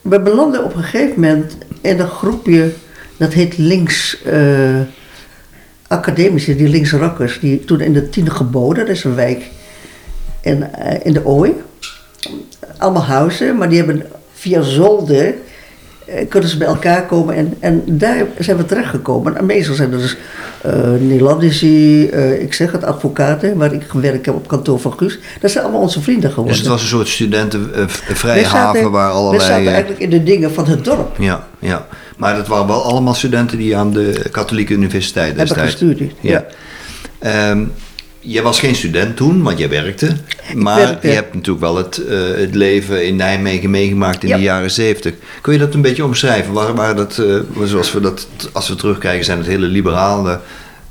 [0.00, 2.72] we belanden op een gegeven moment in een groepje,
[3.16, 4.34] dat heet links eh
[5.94, 9.50] academici, die links rakkers, die toen in de tiende geboden, dat is een wijk
[10.40, 11.52] in, eh, in de Ooi.
[12.78, 15.34] Allemaal huizen, maar die hebben via zolder
[16.28, 19.36] kunnen ze bij elkaar komen en, en daar zijn we terechtgekomen.
[19.36, 20.16] En meestal zijn er dus
[20.62, 25.18] eh Nederlandici, eh, ik zeg het, advocaten, waar ik gewerkt heb op kantoor van Guus.
[25.40, 26.52] Dat zijn allemaal onze vrienden geworden.
[26.52, 29.48] Dus het was een soort studentenvrije We zaten- haven waar We allerlei...
[29.48, 31.16] zaten eh, eigenlijk in de dingen van het dorp.
[31.18, 31.86] Ja, ja.
[32.16, 35.70] Maar dat waren wel allemaal studenten die aan de katholieke universiteit Hebben destijds...
[35.70, 36.44] gestudeerd, ja.
[37.18, 37.64] Ehm,
[38.26, 40.16] jij was geen student toen, want jij werkte.
[40.54, 41.06] Maar werkte.
[41.08, 44.36] je hebt natuurlijk wel het, eh, het leven in Nijmegen meegemaakt in Ja.
[44.36, 45.12] de jaren zeventig.
[45.40, 46.52] Kun je dat een beetje omschrijven?
[46.52, 50.40] Waar, waar dat, eh, zoals we dat, als we terugkijken, zijn het hele liberale,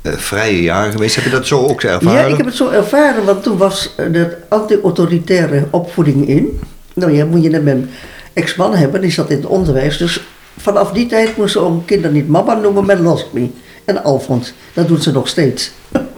[0.02, 1.14] eh, vrije jaren geweest.
[1.14, 2.20] Heb je dat zo ook ervaren?
[2.20, 6.60] Ja, ik heb het zo ervaren, want toen was de anti-autoritaire opvoeding in.
[6.94, 7.90] Nou ja, moet je net mijn
[8.32, 9.96] ex-man hebben, die zat in het onderwijs.
[9.96, 10.20] Dus
[10.58, 13.54] vanaf die tijd moesten ze ook kinderen niet mama noemen, maar Lasmi.
[13.84, 15.70] En Alfons, dat doen ze nog steeds.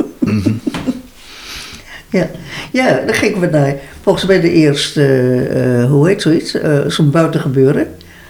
[2.16, 2.30] ja.
[2.72, 5.02] ja, dan gingen we naar, volgens mij de eerste,
[5.50, 7.86] eh, hoe heet zoiets, Eh, zo'n buitengebeuren.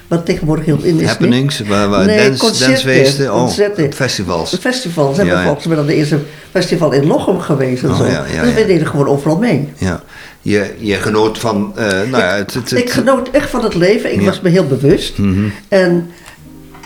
[0.09, 1.09] Wat tegenwoordig heel in is.
[1.09, 3.92] Happenings, waar, waar Nee, dance, concerten, dancefeesten, oh, concerten.
[3.92, 4.57] festivals.
[4.61, 5.46] Festivals hebben Ja, ja.
[5.46, 6.18] volgens mij dan de eerste
[6.51, 8.05] festival in Lochem geweest en Oh, zo.
[8.07, 9.68] ja, dus we deden gewoon overal mee.
[9.79, 10.03] Ja.
[10.42, 13.75] Je, je genoot van, eh, nou ja, het, het, het- Ik genoot echt van het
[13.75, 14.12] leven.
[14.12, 15.18] Ik was me heel bewust.
[15.18, 15.44] Mhm.
[15.68, 16.11] En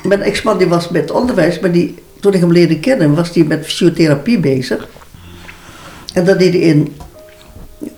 [0.02, 3.44] mijn ex-man die was met onderwijs, maar die, toen ik hem leerde kennen, was hij
[3.44, 4.88] met fysiotherapie bezig.
[6.14, 6.94] En dat deed hij in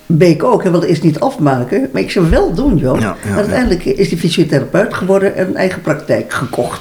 [0.07, 0.63] Beek ook.
[0.63, 3.01] Hij wilde eerst niet afmaken, maar ik zou wel doen, joh.
[3.01, 6.81] Ja, ja, en uiteindelijk is hij fysiotherapeut geworden en een eigen praktijk gekocht.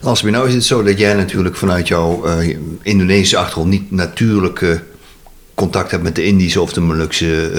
[0.00, 4.80] Lasmi, nou is het zo dat jij natuurlijk vanuit jouw eh, Indonesische achtergrond niet natuurlijke
[5.54, 7.50] contact hebt met de Indische of de Molukse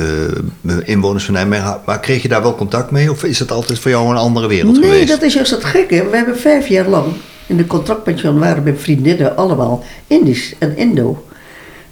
[0.66, 1.80] eh, inwoners van Nijmegen.
[1.86, 4.48] Maar kreeg je daar wel contact mee of is het altijd voor jou een andere
[4.48, 5.08] wereld Nee, geweest?
[5.08, 6.10] dat is juist het gekke.
[6.10, 7.06] We hebben vijf jaar lang
[7.48, 11.26] in de contractpension waren mijn vriendinnen allemaal Indisch en Indo.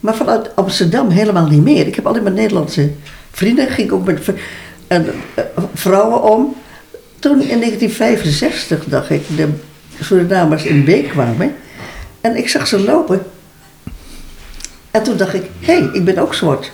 [0.05, 1.87] Maar vanuit Amsterdam helemaal niet meer.
[1.87, 2.91] Ik heb alleen maar Nederlandse
[3.31, 3.67] vrienden.
[3.67, 4.29] Ging ook met
[4.87, 4.99] eh,
[5.73, 6.55] vrouwen om.
[7.19, 9.49] Toen in 1965 dacht ik, de
[10.01, 11.55] Surinamers in Beek kwamen.
[12.21, 13.21] En ik zag ze lopen.
[14.91, 16.71] En toen dacht ik, hé, hey, ik ben ook zwart.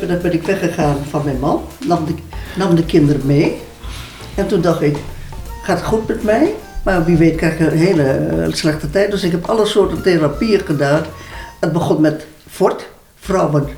[0.00, 2.12] Dan ben ik weggegaan van mijn man, nam de,
[2.56, 3.56] nam de kinderen mee.
[4.34, 4.96] En toen dacht ik,
[5.62, 6.54] gaat het goed met mij?
[6.84, 9.10] Maar wie weet krijg ik een hele eh, slechte tijd.
[9.10, 11.02] Dus ik heb alle soorten therapieën gedaan.
[11.60, 12.86] Het begon met fort,
[13.20, 13.68] vrouwen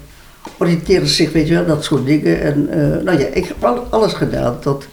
[0.59, 2.40] oriënteren zich, weet je wel, dat soort dingen.
[2.42, 4.87] En eh, nou ja, ik heb al- alles gedaan tot,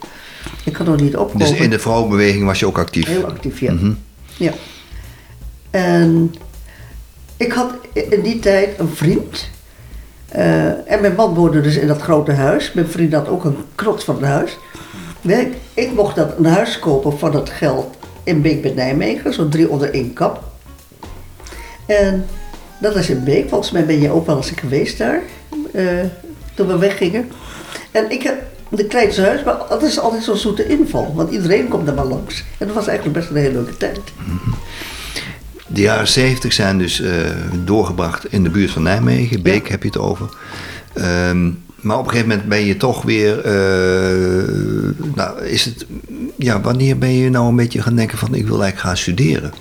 [0.63, 1.47] ik kan nog niet opkomen.
[1.47, 3.05] Dus in de vrouwenbeweging was je ook actief?
[3.05, 3.71] Heel actief, ja.
[3.73, 3.91] Mhm.
[4.38, 4.51] Ja.
[5.71, 6.35] En
[7.38, 9.49] ik had in die tijd een vriend.
[10.36, 12.74] Eh, en mijn man woonde dus in dat grote huis.
[12.74, 14.58] Mijn vriend had ook een krot van een huis.
[15.21, 19.34] Nee, ik mocht dat een huis kopen van dat geld in Beek bij Nijmegen.
[19.34, 20.43] Zo drie onder één kap.
[21.86, 22.26] En
[22.82, 23.50] dat is in Beek.
[23.50, 25.21] Volgens mij ben je ook wel eens geweest daar.
[25.74, 25.86] eh,
[26.54, 27.32] toen we weggingen.
[27.91, 31.12] En ik heb de kleinste huis, maar dat is altijd zo'n zoete inval.
[31.15, 32.43] Want iedereen komt er maar langs.
[32.58, 34.00] En dat was eigenlijk best een hele leuke tijd.
[35.75, 37.11] De jaren 70 zijn dus eh,
[37.63, 39.41] doorgebracht in de buurt van Nijmegen.
[39.41, 40.29] Beek heb je het over.
[40.93, 41.49] Ehm,
[41.81, 43.39] maar op een gegeven moment ben je toch weer.
[43.41, 45.85] eh, nou, is het.
[46.38, 49.53] Ja, wanneer ben je nou een beetje gaan denken van ik wil eigenlijk gaan studeren?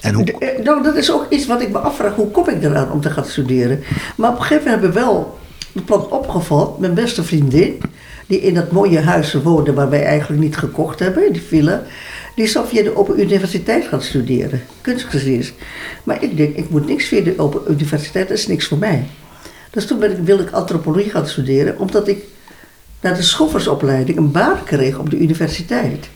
[0.00, 0.24] En hoe.
[0.38, 2.14] Eh, Nou, dat is ook iets wat ik me afvraag.
[2.14, 3.82] Hoe kom ik eraan om te gaan studeren?
[4.16, 5.38] Maar op een gegeven moment hebben we wel
[5.72, 6.78] het plan opgevat.
[6.78, 7.80] Mijn beste vriendin,
[8.26, 11.82] die in dat mooie huis woonde waar wij eigenlijk niet gekocht hebben, die villa.
[12.38, 15.52] Die zou via de Open Universiteit gaan studeren, kunstgeschiedenis.
[16.04, 19.06] Maar ik denk, ik moet niks via de Open Universiteit, dat is niks voor mij.
[19.70, 22.24] Dus toen ben ik, wilde ik antropologie gaan studeren, omdat ik
[23.00, 26.08] na de schoffersopleiding een baan kreeg op de universiteit.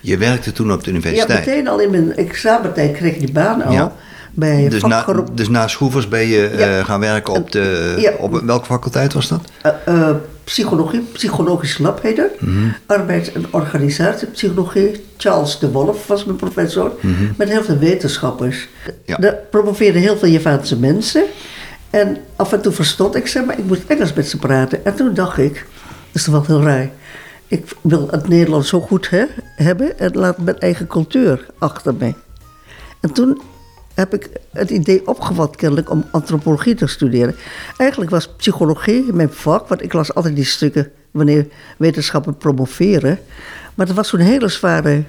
[0.00, 1.46] Je werkte toen op de Ja, universiteit.
[1.46, 3.72] meteen al in mijn examentijd kreeg ik die baan al.
[3.72, 3.96] Ja.
[4.34, 7.94] Bij dus, na, dus na Schroevers ben je eh, gaan werken op de.
[7.98, 8.12] Ja.
[8.18, 9.40] Op welke faculteit was dat?
[9.62, 12.40] eh, eh, psychologie, psychologisch lab heet het.
[12.40, 12.68] Mhm.
[12.86, 15.04] Arbeids- en organisatiepsychologie.
[15.16, 16.92] Charles de Wolf was mijn professor.
[17.36, 18.68] Met heel veel wetenschappers.
[18.82, 18.90] Mhm.
[19.04, 19.16] Ja.
[19.16, 21.24] Daar promoveerden heel veel Javaanse mensen.
[21.90, 24.84] En af en toe verstond ik ze, maar ik moest Engels met ze praten.
[24.84, 25.64] En toen dacht ik, dat
[26.12, 26.90] is toch wel heel raar.
[27.46, 29.24] Ik wil het Nederlands zo goed hè,
[29.56, 32.14] hebben en laat mijn eigen cultuur achter mij.
[33.00, 33.40] En toen
[33.98, 37.36] heb ik het idee opgevat kennelijk om antropologie te studeren.
[37.76, 43.18] Eigenlijk was psychologie mijn vak, want ik las altijd die stukken wanneer wetenschappen promoveren.
[43.74, 45.04] Maar dat was zo'n hele zware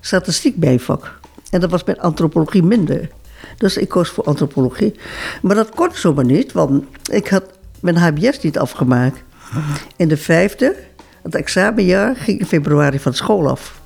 [0.00, 1.18] statistiek bijvak.
[1.50, 3.08] En dat was met antropologie minder.
[3.56, 4.94] Dus ik koos voor antropologie.
[5.42, 7.44] Maar dat kon zomaar niet, want ik had
[7.80, 9.22] mijn HBS niet afgemaakt.
[9.96, 10.76] In de vijfde,
[11.22, 13.80] het examenjaar, ging in februari van school af.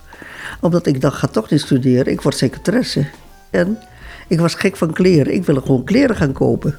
[0.61, 3.07] Omdat ik dacht, ga toch niet studeren, ik word secretaresse.
[3.51, 3.79] En
[4.27, 6.79] ik was gek van kleren, ik wilde gewoon kleren gaan kopen.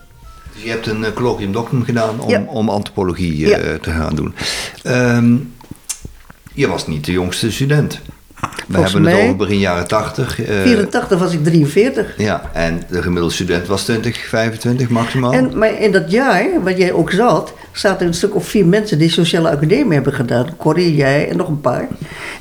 [0.53, 2.43] Dus je hebt een eh, colloquium doctum gedaan om, Ja.
[2.47, 4.33] om antropologie eh, te gaan doen.
[4.83, 5.35] Ehm,
[6.53, 7.99] je was niet de jongste student.
[8.41, 10.41] We Volgens hebben het over begin jaren 80.
[10.41, 12.13] eh, 84 was ik 43.
[12.17, 15.33] ja, en de gemiddelde student was 20, 25 maximaal.
[15.33, 18.97] En, maar in dat jaar, waar jij ook zat, zaten een stuk of vier mensen
[18.97, 20.55] die sociale academie hebben gedaan.
[20.57, 21.87] Corrie, jij en nog een paar.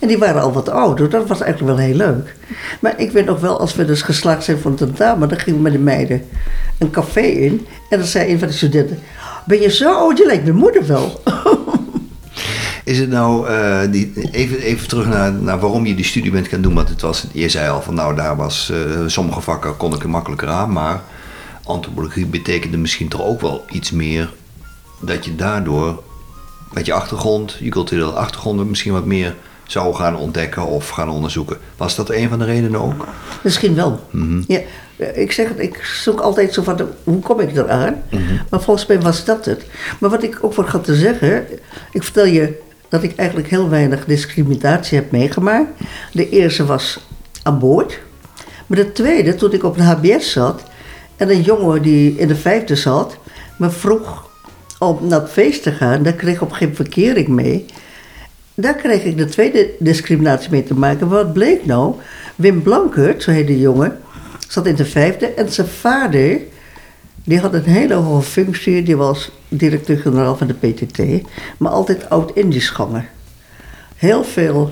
[0.01, 1.11] En die waren al wat ouder.
[1.11, 2.35] Dat was eigenlijk wel heel leuk.
[2.81, 5.57] Maar ik weet nog wel, als we dus geslaagd zijn voor een tentamen, dan gingen
[5.59, 6.23] we met de meiden
[6.79, 7.67] een café in.
[7.89, 8.99] En dan zei een van de studenten:
[9.45, 10.19] Ben je zo oud?
[10.19, 11.23] Je lijkt mijn moeder wel.
[12.87, 16.49] Is het nou, eh, die, even, even terug naar, naar waarom je die studie bent
[16.49, 16.75] gaan doen.
[16.75, 20.03] Want het was, je zei al van nou, daar was eh, sommige vakken kon ik
[20.03, 20.73] er makkelijker aan.
[20.73, 21.03] Maar
[21.65, 24.33] antropologie betekende misschien toch ook wel iets meer
[25.01, 26.03] dat je daardoor
[26.73, 31.57] met je achtergrond, je culturele achtergrond, misschien wat meer zou gaan ontdekken of gaan onderzoeken.
[31.77, 33.07] Was dat een van de redenen ook?
[33.43, 34.01] Misschien wel.
[34.47, 34.61] ja,
[35.15, 38.03] ik zeg het, ik zoek altijd zo van, hoe kom ik eraan?
[38.51, 39.67] Maar volgens mij was dat het.
[39.99, 41.47] Maar wat ik ook voor ga te zeggen,
[41.93, 45.71] ik vertel je dat ik eigenlijk heel weinig discriminatie heb meegemaakt.
[46.13, 47.07] De eerste was
[47.43, 47.99] aan boord.
[48.67, 50.63] Maar de tweede, toen ik op een HBS zat
[51.17, 53.19] en een jongen die in de vijfde zat,
[53.59, 54.31] me vroeg
[54.79, 57.67] om naar het feest te gaan, daar kreeg ik op geen verkering mee.
[58.55, 61.09] Daar kreeg ik de tweede discriminatie mee te maken.
[61.09, 61.95] Wat bleek nou?
[62.35, 64.01] Wim Blankert, zo heet de jongen,
[64.49, 65.27] zat in de vijfde.
[65.27, 66.41] En zijn vader,
[67.27, 68.83] die had een hele hoge functie.
[68.83, 70.99] Die was directeur-generaal van de PTT.
[71.59, 73.09] Maar altijd oud-Indisch ganger.
[73.97, 74.71] Heel veel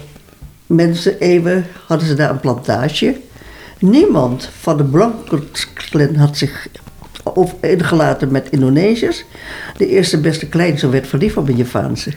[0.66, 3.16] mensen, eeuwen, hadden ze daar een plantage.
[3.78, 6.66] Niemand van de Blankert-clan had zich
[7.24, 9.24] over- ingelaten met Indonesiërs.
[9.76, 12.12] De eerste beste kleinzoon werd verliefd op een Javaanse.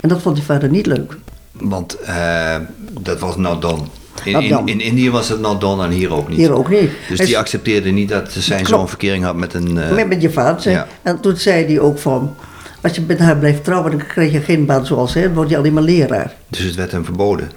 [0.00, 1.16] En dat vond die vader niet leuk.
[1.52, 2.56] Want eh,
[3.00, 3.82] dat was not done.
[4.24, 6.38] In, Not in, Indië was het not done en hier ook niet.
[6.38, 6.90] Hier ook niet.
[7.08, 9.78] Dus Hij die accepteerde niet dat zijn zoon verkering had met een...
[9.78, 10.70] eh, met, met Javaanse.
[10.70, 10.86] ja.
[11.02, 12.34] En toen zei hij ook van...
[12.82, 15.22] Als je met haar blijft trouwen, dan krijg je geen baan zoals hem.
[15.24, 16.34] Dan word je alleen maar leraar.
[16.48, 17.50] Dus het werd hem verboden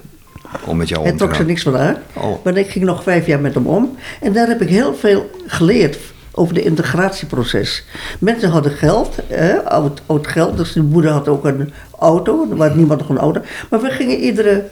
[0.64, 1.44] om met jou Hij om te trok gaan.
[1.44, 1.96] ze niks van aan.
[2.12, 2.44] Oh.
[2.44, 3.96] Maar ik ging nog vijf jaar met hem om.
[4.20, 5.98] En daar heb ik heel veel geleerd
[6.32, 7.84] over de integratieproces.
[8.18, 9.16] Mensen hadden geld,
[9.64, 10.56] oud, oud geld.
[10.56, 12.46] Dus de moeder had ook een auto.
[12.50, 13.40] Er was niemand nog een auto.
[13.70, 14.64] Maar we gingen iedere...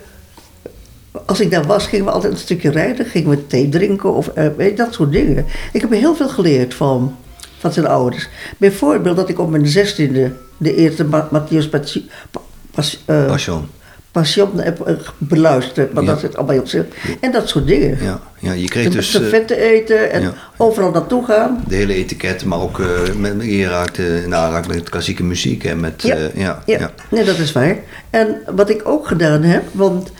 [1.26, 3.06] Als ik daar was, gingen we altijd een stukje rijden.
[3.06, 5.46] Gingen we thee drinken of weet je, dat soort dingen.
[5.72, 7.16] Ik heb heel veel geleerd van,
[7.58, 8.28] van zijn ouders.
[8.58, 10.32] Bijvoorbeeld dat ik op mijn zestiende...
[10.56, 13.68] de eerste Ma- Matthias eh, Passion.
[14.12, 16.10] Passion heb eh, beluisterd, maar Ja.
[16.10, 16.84] dat zit allemaal op zich.
[17.20, 17.98] En dat soort dingen.
[18.02, 19.10] Ja, ja je kreeg dus...
[19.10, 20.32] servetten eten en ja.
[20.56, 21.64] overal naartoe gaan.
[21.68, 22.86] de hele etiket, maar ook eh,
[23.18, 26.02] met, je raakte in aanraking met klassieke muziek en met...
[26.02, 26.16] Ja.
[26.34, 26.90] ja, Ja, ja.
[27.10, 27.76] nee, dat is waar.
[28.10, 30.10] En wat ik ook gedaan heb, want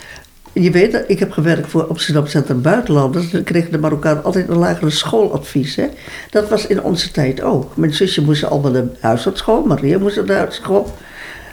[0.53, 3.31] je weet, dat ik heb gewerkt voor Amsterdam Centrum Buitenlanders.
[3.31, 5.77] Dan kregen de Marokkanen altijd een lagere schooladvies.
[5.77, 5.89] Hè?
[6.31, 7.77] Dat was in onze tijd ook.
[7.77, 10.85] Mijn zusje moest allemaal naar huisartschool, Maria moest naar de.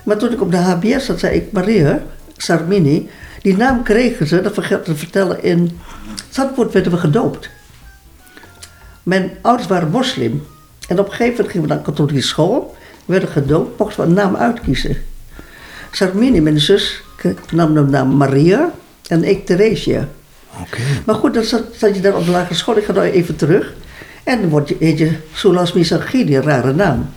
[0.04, 2.04] Maar toen ik op de HBS zat, zei ik, Maria,
[2.38, 3.10] Sarmini,
[3.42, 5.80] die naam kregen ze, dat vergeet te vertellen, in
[6.30, 7.50] Zandvoort werden we gedoopt.
[9.04, 10.44] Mijn ouders waren moslim.
[10.88, 12.76] En op een gegeven moment gingen we naar katholieke school.
[13.06, 14.98] We werden gedoopt, mochten we een naam uitkiezen.
[15.92, 17.02] Sarmini, mijn zus,
[17.52, 18.72] nam de naam Maria
[19.10, 20.08] en ik Theresia.
[20.62, 20.82] Oké.
[21.06, 22.78] Maar goed, dan zat, zat je daar op de lagere school.
[22.78, 23.74] Ik ga nou even terug.
[24.24, 25.12] En dan word je, heet je
[25.74, 27.10] Misangini, een rare naam.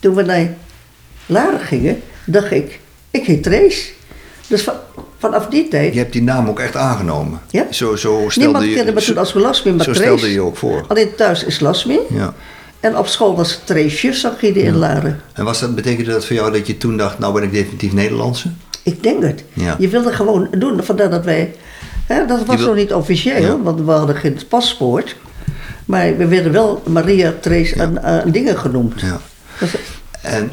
[0.00, 0.54] Toen we naar
[1.26, 2.80] Laren gingen, dacht ik,
[3.10, 3.88] ik heet Trace.
[4.46, 4.74] Dus van,
[5.18, 5.92] vanaf die tijd...
[5.92, 7.40] Je hebt die naam ook echt aangenomen.
[7.50, 7.66] Ja.
[7.70, 8.74] Zo, zo stelde Niemand je...
[8.74, 10.06] kende me toen als Lasmi, maar Zo Trace.
[10.06, 10.84] stelde je ook voor.
[10.88, 11.98] Alleen thuis is Lasmi.
[12.10, 12.34] Ja.
[12.80, 15.20] En op school was het Trace Sangini in Laren.
[15.32, 17.92] En was dat, betekende dat voor jou dat je toen dacht, nou ben ik definitief
[17.92, 18.50] Nederlandse?
[18.88, 19.44] Ik denk het.
[19.52, 19.76] Ja.
[19.78, 20.82] Je wilde gewoon doen.
[20.84, 21.54] Vandaar dat wij...
[22.06, 23.58] Hè, dat was wil- nog niet officieel, Ja.
[23.62, 25.16] want we hadden geen paspoort.
[25.84, 29.00] Maar we werden wel Maria, Trace en eh, dingen genoemd.
[29.00, 29.20] Ja.
[29.60, 29.68] Dat-
[30.22, 30.50] En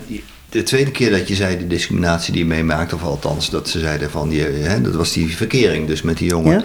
[0.50, 3.80] de tweede keer dat je zei de discriminatie die je meemaakt, of althans dat ze
[3.80, 6.64] zeiden van, je, hè, dat was die verkering dus met die jongen.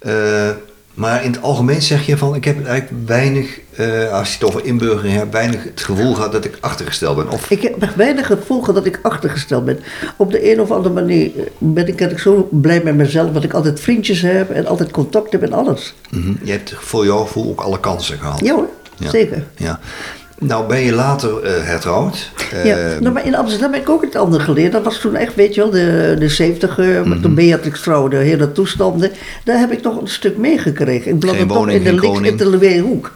[0.00, 0.10] Ja.
[0.48, 0.54] Eh,
[0.94, 4.44] maar in het algemeen zeg je van, ik heb eigenlijk weinig, eh, als je het
[4.48, 7.30] over inburgering hebt, weinig het gevoel gehad dat ik achtergesteld ben.
[7.30, 9.78] Of, Ik heb weinig gevoel gehad dat ik achtergesteld ben.
[10.16, 13.32] Op de een of andere manier eh, ben ik, ik zo blij met mezelf...
[13.32, 15.94] dat ik altijd vriendjes heb en altijd contact heb en alles.
[16.10, 16.32] Mhm.
[16.42, 18.40] Je hebt voor jouw gevoel ook alle kansen gehad.
[18.40, 19.10] Ja hoor, Ja.
[19.10, 19.44] zeker.
[19.56, 19.80] Ja.
[20.38, 22.30] Nou ben je later eh, hertrouwd.
[22.64, 22.76] ja.
[22.76, 24.72] Eh, Nou, maar in Amsterdam heb ik ook het andere geleerd.
[24.72, 27.08] Dat was toen echt, weet je wel, de, de 70 Mhm.
[27.08, 29.10] met de Beatrix vrouw, de hele toestanden.
[29.44, 31.14] Daar heb ik nog een stuk meegekregen.
[31.16, 32.26] Ik Geen toch woning, in de links koning.
[32.26, 33.12] intellectuele hoek.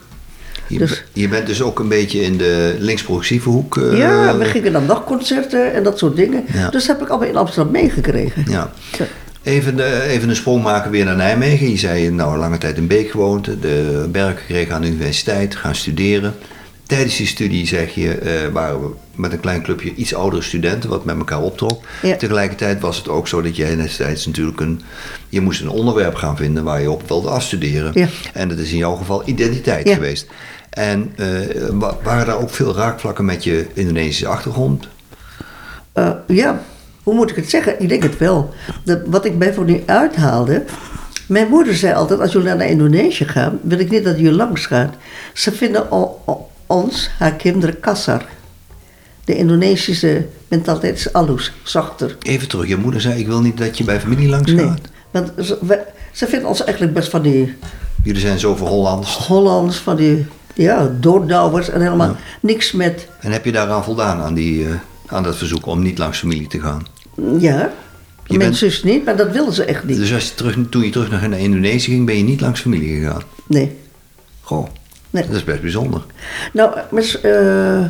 [0.67, 3.77] je, dus- je bent dus ook een beetje in de links-progressieve hoek.
[3.77, 6.45] eh, ja, we gingen dan nachtconcerten en dat soort dingen.
[6.53, 6.69] Ja.
[6.71, 8.45] Dus heb ik allemaal in Amsterdam meegekregen.
[8.49, 8.71] Ja.
[8.99, 9.05] Ja.
[9.43, 11.71] Even, de, even een sprong maken weer naar Nijmegen.
[11.71, 15.75] Je zei nou lange tijd in Beek gewoond, de berg gekregen aan de universiteit, gaan
[15.75, 16.35] studeren.
[16.89, 20.91] Tijdens die studie zeg je, eh, waren we met een klein clubje iets oudere studenten,
[20.91, 21.85] wat met elkaar optrok.
[22.03, 22.17] Ja.
[22.17, 24.81] Tegelijkertijd was het ook zo dat jij destijds natuurlijk een,
[25.29, 27.91] je moest een onderwerp gaan vinden waar je op wilde afstuderen.
[27.95, 28.09] Ja.
[28.33, 29.95] En dat is in jouw geval identiteit Ja.
[29.95, 30.27] geweest.
[30.71, 31.27] En eh,
[31.71, 34.89] wa- waren daar ook veel raakvlakken met je Indonesische achtergrond?
[35.93, 36.63] Eh, ja,
[37.03, 37.83] hoe moet ik het zeggen?
[37.83, 38.55] Ik denk het wel.
[38.85, 40.65] Dat, wat ik mij voor nu uithaalde.
[41.27, 44.67] Mijn moeder zei altijd: als jullie naar Indonesië gaan, wil ik niet dat jullie langs
[44.67, 44.95] gaan.
[45.35, 46.21] Ze vinden o-
[46.69, 48.25] ons, haar kinderen, kasar.
[49.25, 52.17] De Indonesische mentaliteit is alus, zachter.
[52.23, 54.81] Even terug, je moeder zei ik wil niet dat je bij familie langs Nee, gaat.
[55.11, 57.55] want ze, we- ze vinden ons eigenlijk best van die
[58.03, 59.17] Jullie zijn zo voor Hollands.
[59.17, 62.17] Hollands, van die ja, doordouwers en helemaal Ja.
[62.41, 63.09] niks met.
[63.21, 64.75] En heb je daaraan voldaan, aan, die, eh,
[65.07, 66.87] aan dat verzoek om niet langs familie te gaan?
[67.39, 67.73] Ja,
[68.25, 69.97] Je mijn bent- zus niet, maar dat wilden ze echt niet.
[69.97, 72.97] Dus als je terug, toen je terug naar Indonesië ging, ben je niet langs familie
[72.99, 73.23] gegaan?
[73.47, 73.77] Nee.
[74.41, 74.67] Goh,
[75.11, 75.27] Nee.
[75.27, 76.03] dat is best bijzonder.
[76.53, 77.85] Nou, maar, eh,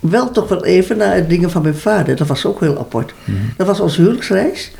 [0.00, 2.16] wel toch wel even naar het dingen van mijn vader.
[2.16, 3.14] Dat was ook heel apart.
[3.24, 3.36] Mhm.
[3.56, 4.72] Dat was onze huwelijksreis.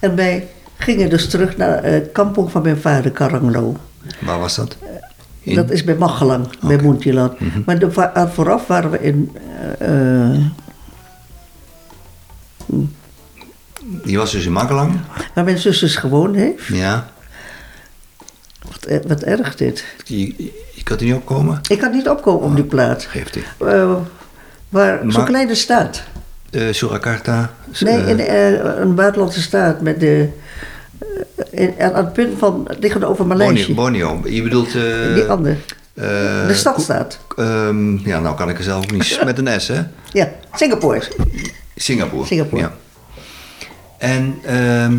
[0.00, 3.76] En wij gingen dus terug naar eh, het kampong van mijn vader, Karanglo.
[4.20, 4.76] Waar was dat?
[5.40, 5.54] In?
[5.54, 6.84] Dat is bij Magelang, bij Oké.
[6.84, 7.40] Moentiland.
[7.40, 7.60] Mhm.
[7.66, 7.90] Maar de,
[8.32, 9.36] vooraf waren we in...
[9.78, 10.40] eh, eh,
[14.04, 15.00] Die was dus in Magelang?
[15.34, 16.66] waar mijn zus dus gewoond heeft.
[16.66, 17.08] Ja.
[18.70, 19.84] Wat, wat erg dit.
[20.84, 21.60] Kan er niet opkomen?
[21.68, 23.06] Ik kan niet opkomen op die plaats.
[23.06, 23.44] Geeft hij.
[23.68, 23.96] Eh,
[24.68, 26.02] waar zo'n kleine staat.
[26.70, 27.50] Surakarta?
[27.80, 30.28] Nee, eh, in eh, een buitenlandse staat met de...
[31.50, 33.74] in- aan het punt van, liggen over Maleisië.
[33.74, 34.30] Borneo, Borneo.
[34.34, 34.72] Je bedoelt...
[35.14, 35.56] Die andere.
[35.94, 37.18] de stadstaat.
[37.36, 39.20] Ehm, ja, nou kan ik er zelf ook niet...
[39.24, 39.82] Met een S, hè?
[40.12, 41.02] Ja, Singapore.
[41.76, 42.26] Singapore.
[42.26, 42.62] Singapore.
[42.62, 42.72] Ja.
[43.98, 44.96] En ehm,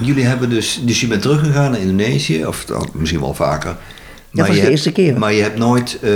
[0.00, 3.76] jullie hebben dus, dus je bent teruggegaan naar Indonesië, of misschien wel vaker.
[4.36, 5.18] Was je de eerste keer.
[5.18, 6.12] Maar je hebt nooit eh,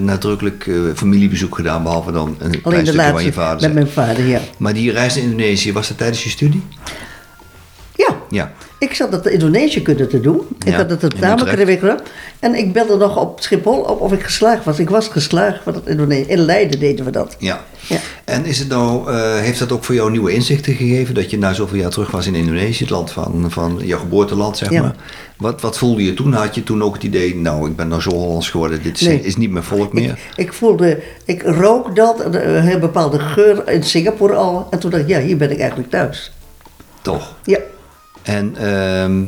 [0.00, 3.60] nadrukkelijk eh, familiebezoek gedaan, behalve dan een Alleen de stukje van laatste je vader.
[3.60, 4.40] met mijn vader, ja.
[4.58, 6.62] Maar die reis naar Indonesië, was dat tijdens je studie?
[7.94, 8.52] Ja, Ja.
[8.78, 10.40] Ik zat dat in Indonesië kunnen te doen.
[10.64, 11.96] Ik had het in tentamencurriculum.
[12.38, 14.78] En ik belde nog op Schiphol op of ik geslaagd was.
[14.78, 16.28] Ik was geslaagd voor dat Indonesië.
[16.30, 17.36] In Leiden deden we dat.
[17.38, 17.64] Ja.
[17.88, 17.96] Ja.
[18.24, 21.14] En is het nou, eh, heeft dat ook voor jou nieuwe inzichten gegeven?
[21.14, 24.56] Dat je na zoveel jaar terug was in Indonesië, het land van, van jouw geboorteland,
[24.56, 24.80] zeg Ja.
[24.82, 24.94] maar.
[25.36, 26.32] Wat, wat voelde je toen?
[26.32, 29.06] Had je toen ook het idee, nou, ik ben nou zo Hollands geworden, dit is,
[29.06, 29.20] Nee.
[29.20, 30.10] is niet mijn volk meer?
[30.10, 34.66] Ik, ik voelde, ik rook dat, een, een heel bepaalde geur in Singapore al.
[34.70, 36.32] En toen dacht ik, ja, hier ben ik eigenlijk thuis.
[37.02, 37.34] Toch?
[37.44, 37.58] Ja.
[38.24, 39.22] En ehm,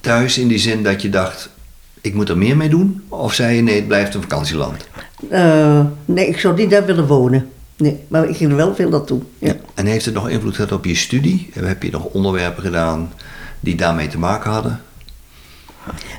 [0.00, 1.50] thuis in die zin dat je dacht,
[2.00, 3.02] ik moet er meer mee doen?
[3.08, 4.86] Of zei je nee, het blijft een vakantieland?
[5.30, 7.48] Eh, nee, ik zou niet daar willen wonen.
[7.76, 9.20] Nee, maar ik ging er wel veel naartoe.
[9.38, 9.56] Ja.
[9.74, 11.50] En heeft het nog invloed gehad op je studie?
[11.52, 13.12] Heb je nog onderwerpen gedaan
[13.60, 14.80] die daarmee te maken hadden?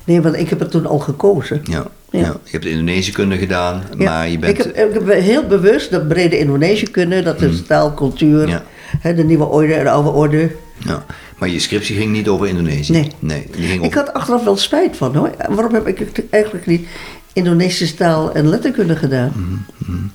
[0.03, 1.61] Nee, want ik heb het toen al gekozen.
[1.63, 1.85] Ja.
[2.11, 2.19] Ja.
[2.19, 2.35] ja.
[2.43, 4.59] Je hebt Indonesiëkunde gedaan, Ja, maar je bent...
[4.59, 8.61] ik, heb, ik heb heel bewust dat brede Indonesië kunnen, dat is taal, cultuur,
[8.99, 10.51] hè, de nieuwe orde en de oude orde.
[10.85, 11.05] Ja.
[11.37, 12.91] Maar je scriptie ging niet over Indonesië?
[12.91, 13.11] Nee.
[13.19, 13.97] Nee, die ging Ik over...
[13.97, 15.31] had achteraf wel spijt van hoor.
[15.49, 16.87] Waarom heb ik eigenlijk niet
[17.33, 19.65] Indonesische taal en letterkunde gedaan?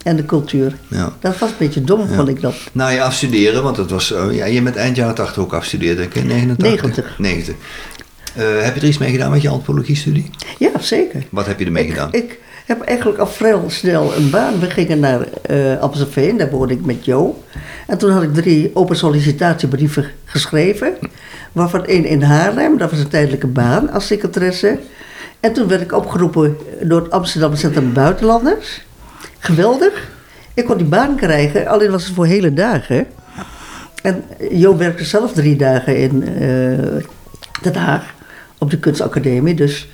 [0.02, 0.76] En de cultuur.
[0.88, 1.12] Mhm, Ja.
[1.20, 2.54] Dat was een beetje dom, vond ik dat.
[2.72, 4.12] Na je afstuderen, want dat was...
[4.12, 7.18] eh, ja, je bent eind jaren 80 ook afgestudeerd, denk ik, 89?
[7.18, 7.18] 90.
[7.18, 7.54] 90.
[8.34, 10.30] Eh, heb je er iets mee gedaan met je antropologie-studie?
[10.58, 11.22] Ja, zeker.
[11.30, 12.08] Wat heb je ermee ik, gedaan?
[12.12, 14.60] Ik heb eigenlijk al vrij snel een baan.
[14.60, 17.42] We gingen naar eh Amstelveen, daar woonde ik met Jo.
[17.86, 20.94] En toen had ik drie open sollicitatiebrieven geschreven.
[21.52, 24.78] Waarvan één in Haarlem, dat was een tijdelijke baan als secretaresse.
[25.40, 28.86] En toen werd ik opgeroepen door het Amsterdam Centrum Buitenlanders.
[29.38, 30.12] Geweldig.
[30.54, 33.06] Ik kon die baan krijgen, alleen was het voor hele dagen.
[34.02, 37.04] En Jo werkte zelf drie dagen in eh,
[37.62, 38.14] Den Haag
[38.58, 39.54] op de kunstacademie.
[39.54, 39.88] Dus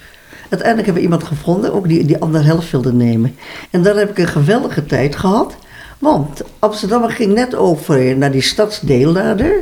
[0.51, 3.37] uiteindelijk hebben we iemand gevonden, ook die die andere helft wilde nemen.
[3.71, 5.57] En daar heb ik een geweldige tijd gehad.
[5.99, 9.53] Want Amsterdam ging net over naar die stadsdeellader.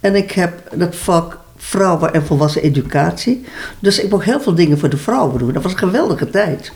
[0.00, 3.44] En ik heb dat vak vrouwen en volwassen educatie.
[3.78, 5.52] Dus ik mocht heel veel dingen voor de vrouwen doen.
[5.52, 6.72] Dat was een geweldige tijd.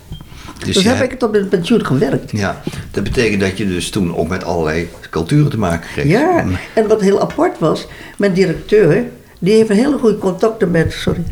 [0.64, 2.30] Dus, je heb hebt- ik tot het pensioen gewerkt.
[2.30, 6.06] Ja, dat betekent dat je dus toen ook met allerlei culturen te maken kreeg.
[6.06, 6.44] Ja,
[6.74, 7.86] en wat heel apart was,
[8.18, 9.04] mijn directeur,
[9.38, 11.22] die heeft een hele goede contacten met, sorry,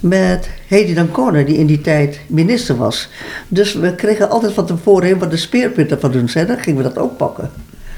[0.00, 3.08] met Hedy Dancona, die in die tijd minister was.
[3.48, 6.88] Dus we kregen altijd van tevoren wat de speerpunten van hun zijn, dan gingen we
[6.88, 7.50] dat ook pakken.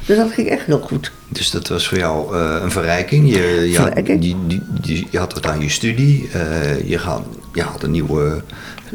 [0.07, 1.13] Dus dat ging echt heel goed.
[1.29, 3.31] Dus dat was voor jou eh, een verrijking.
[3.35, 4.25] Je, je, had, Verrijking.
[4.25, 4.61] je, je,
[4.95, 6.29] je- je had wat aan je studie.
[6.33, 7.23] eh, je, gaat,
[7.55, 8.43] je had een nieuwe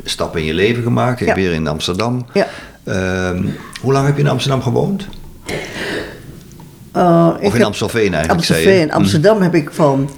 [0.03, 1.19] stap in je leven gemaakt.
[1.19, 1.35] Je Ja.
[1.35, 2.25] weer in Amsterdam.
[2.33, 2.47] Ja.
[2.83, 3.43] Ehm,
[3.81, 5.01] hoe lang heb je in Amsterdam gewoond?
[6.93, 8.31] Ik Of in heb- Amstelveen eigenlijk?
[8.31, 8.91] Amstelveen.
[8.91, 10.09] Amsterdam heb ik van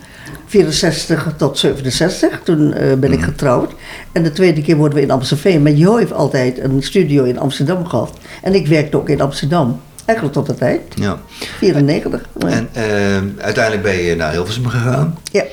[0.48, 2.42] 64 tot 67.
[2.44, 3.72] Toen eh, ben ik getrouwd.
[4.12, 5.62] En de tweede keer worden we in Amstelveen.
[5.62, 8.18] Maar Jo heeft altijd een studio in Amsterdam gehad.
[8.42, 9.82] En ik werkte ook in Amsterdam.
[10.06, 10.82] Eigenlijk tot de tijd.
[10.96, 11.20] Ja.
[11.58, 12.22] 94.
[12.38, 12.48] Ja.
[12.48, 15.18] En ehm, uiteindelijk ben je naar Hilversum gegaan.
[15.32, 15.44] ja.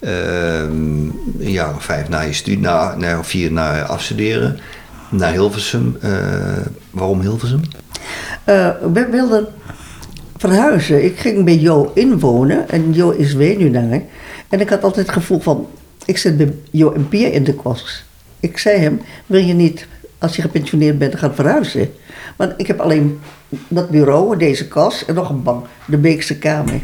[0.00, 1.06] Ehm,
[1.38, 4.58] een jaar of vijf na je studie, na, na, of vier na afstuderen.
[5.08, 5.96] Naar Hilversum.
[6.00, 6.10] Eh,
[6.90, 7.60] waarom Hilversum?
[8.44, 9.46] Eh, we wilden
[10.36, 11.04] verhuizen.
[11.04, 12.68] Ik ging bij Jo inwonen.
[12.68, 14.02] En Jo is weduwnaar.
[14.52, 15.66] En ik had altijd het gevoel van...
[16.04, 18.04] Ik zit bij Jo en Pier in de klas.
[18.40, 19.86] Ik zei hem, wil je niet,
[20.18, 21.92] als je gepensioneerd bent, gaan verhuizen?
[22.36, 23.20] Want ik heb alleen
[23.68, 25.66] dat bureau, deze kas en nog een bank.
[25.86, 26.80] De Beekse Kamer.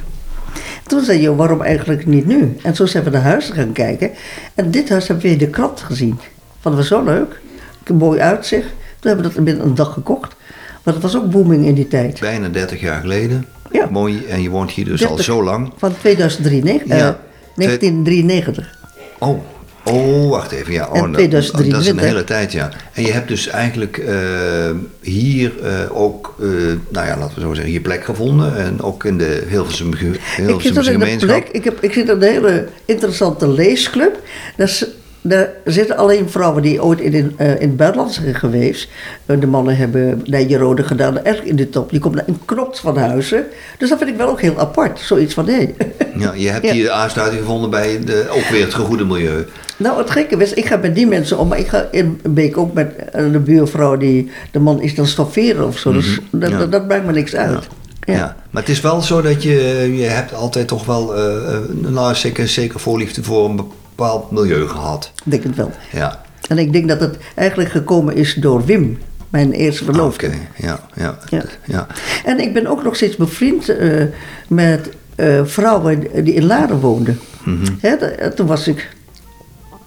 [0.87, 2.57] Toen zei Jo, waarom eigenlijk niet nu?
[2.63, 4.11] En zo zijn we naar huizen gaan kijken.
[4.55, 6.19] En dit huis hebben we in de krant gezien.
[6.61, 7.41] Vonden we zo leuk.
[7.85, 8.69] Een mooi uitzicht.
[8.99, 10.37] Toen hebben we dat binnen een dag gekocht.
[10.83, 12.21] Maar dat was ook booming in die tijd.
[12.21, 13.47] Bijna 30 jaar geleden.
[13.73, 13.89] Ja.
[13.91, 14.25] Mooi.
[14.29, 15.73] En je woont hier dus al 30 zo lang.
[15.77, 17.19] Van 2003, nee, eh, Ja.
[17.59, 18.79] 1993.
[19.19, 19.39] Oh.
[19.85, 20.73] Oh, wacht even.
[20.73, 21.73] Ja, oh, dat- 2023.
[21.73, 22.71] Dat is een hele tijd, ja.
[22.93, 26.47] En je hebt dus eigenlijk eh, hier eh, ook, eh,
[26.89, 28.57] nou ja, laten we zo zeggen, je plek gevonden.
[28.57, 30.07] En ook in de Hilversum, ge-
[30.37, 31.29] Ik zit in de gemeenschap.
[31.29, 34.21] plek, ik, heb, ik zit in een hele interessante leesclub.
[34.57, 34.85] Daar, z-
[35.21, 38.89] daar zitten alleen vrouwen die ooit in, in, eh, in het buitenland zijn geweest.
[39.27, 41.91] Eh, de mannen hebben Nijenrode gedaan, erg in de top.
[41.91, 43.47] Die komt naar een knopt van huizen.
[43.79, 45.01] Dus dat vind ik wel ook heel apart.
[45.01, 45.69] Zoiets van, hé.
[46.19, 46.73] Ja, je hebt Ja.
[46.73, 49.47] hier de aansluiting gevonden bij de, ook weer het gegoede milieu.
[49.77, 52.57] Nou, het gekke is, ik ga met die mensen om, maar ik ga in Beek
[52.59, 55.93] ook met eh, de buurvrouw die, de man is dan stofferen of zo.
[55.93, 56.59] Dus dat, ja.
[56.59, 57.69] dat, dat maakt me niks uit.
[58.01, 58.15] Ja.
[58.15, 58.37] Ja.
[58.51, 59.53] maar het is wel zo dat je,
[59.97, 63.61] je hebt altijd toch wel, eh, nou, zeker, zeker voorliefde voor een
[63.99, 65.13] bepaald milieu gehad.
[65.25, 65.71] Ik denk het wel.
[65.93, 70.31] Ja, En ik denk dat het eigenlijk gekomen is door Wim, mijn eerste oké, verloofde.
[70.57, 71.43] ja, ja, Ja.
[71.65, 71.87] ja.
[72.25, 74.05] En ik ben ook nog steeds bevriend eh,
[74.49, 77.19] met eh, vrouwen die in Laren woonden.
[77.45, 78.33] Mhm.
[78.35, 78.89] Toen was ik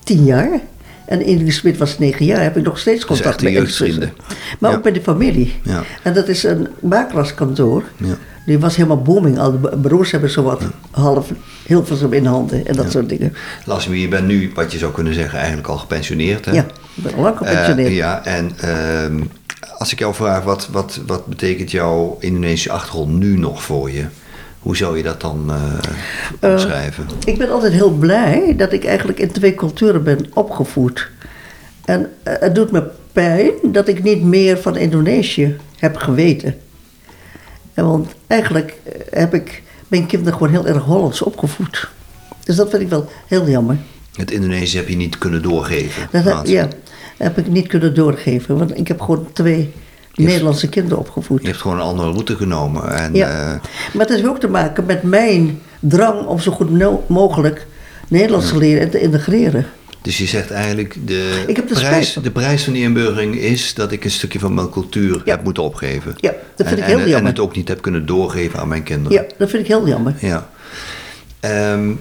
[0.04, 0.60] tien jaar.
[1.12, 2.42] En Ingrid Smit was negen jaar.
[2.42, 4.08] Heb ik nog steeds contact met jeugdvrienden.
[4.08, 4.58] ex-zussen.
[4.60, 4.78] Maar Ja.
[4.78, 5.54] ook bij de familie.
[5.64, 5.84] Ja.
[6.04, 7.84] En dat is een makelaarskantoor.
[7.98, 8.18] Ja.
[8.46, 9.40] Die was helemaal booming.
[9.40, 11.32] Al de broers hebben zowat half
[11.66, 12.68] Hilversum in handen.
[12.68, 13.34] En dat soort dingen.
[13.66, 16.46] Lasmi, je bent nu, wat je zou kunnen zeggen, eigenlijk al gepensioneerd.
[16.46, 16.52] Hè?
[16.52, 17.88] Ja, ik ben al lang gepensioneerd.
[17.90, 19.20] Eh, ja, en ehm,
[19.78, 24.06] als ik jou vraag, wat, wat, wat betekent jouw Indonesische achtergrond nu nog voor je?
[24.62, 27.06] Hoe zou je dat dan eh omschrijven?
[27.26, 31.10] Ik ben altijd heel blij dat ik eigenlijk in twee culturen ben opgevoed.
[31.86, 36.56] En eh, het doet me pijn dat ik niet meer van Indonesië heb geweten.
[37.74, 38.76] En want eigenlijk
[39.10, 41.90] heb ik mijn kinderen gewoon heel erg Hollands opgevoed.
[42.44, 43.78] Dus dat vind ik wel heel jammer.
[44.16, 46.08] Het Indonesisch heb je niet kunnen doorgeven.
[46.12, 46.68] Dat heb, ja,
[47.18, 49.74] heb ik niet kunnen doorgeven, want ik heb gewoon twee
[50.16, 51.42] Nederlandse kinderen opgevoed.
[51.42, 52.94] Je hebt gewoon een andere route genomen.
[52.98, 53.28] En, Ja.
[53.30, 53.60] eh,
[53.94, 57.68] Maar het heeft ook te maken met mijn drang om zo goed no- mogelijk
[58.08, 59.66] Nederlands te leren en te integreren.
[60.02, 62.24] dus je zegt eigenlijk, de, Ik heb spijt prijs, van.
[62.24, 65.32] de prijs van die inburgering is dat ik een stukje van mijn cultuur Ja.
[65.36, 66.14] heb moeten opgeven.
[66.18, 67.18] Ja, dat vind en, ik heel en, jammer.
[67.20, 69.22] En het ook niet heb kunnen doorgeven aan mijn kinderen.
[69.22, 70.14] Ja, dat vind ik heel jammer.
[70.20, 70.50] Ja.
[71.40, 71.92] Ehm,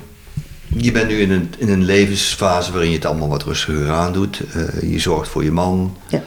[0.77, 4.13] je bent nu in een, in een levensfase waarin je het allemaal wat rustiger aan
[4.13, 4.41] doet.
[4.55, 5.97] Eh, je zorgt voor je man.
[6.09, 6.23] Ja.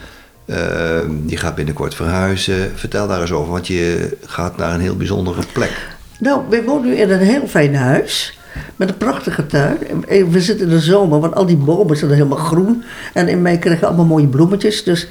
[0.46, 2.72] Ehm, je gaat binnenkort verhuizen.
[2.76, 5.96] Vertel daar eens over, want je gaat naar een heel bijzondere plek.
[6.20, 8.38] Nou, we wonen nu in een heel fijn huis.
[8.76, 9.78] Met een prachtige tuin.
[10.08, 12.84] En We zitten in de zomer, want al die bomen zijn helemaal groen.
[13.14, 14.84] En in mij krijgen allemaal mooie bloemetjes.
[14.84, 15.08] Dus.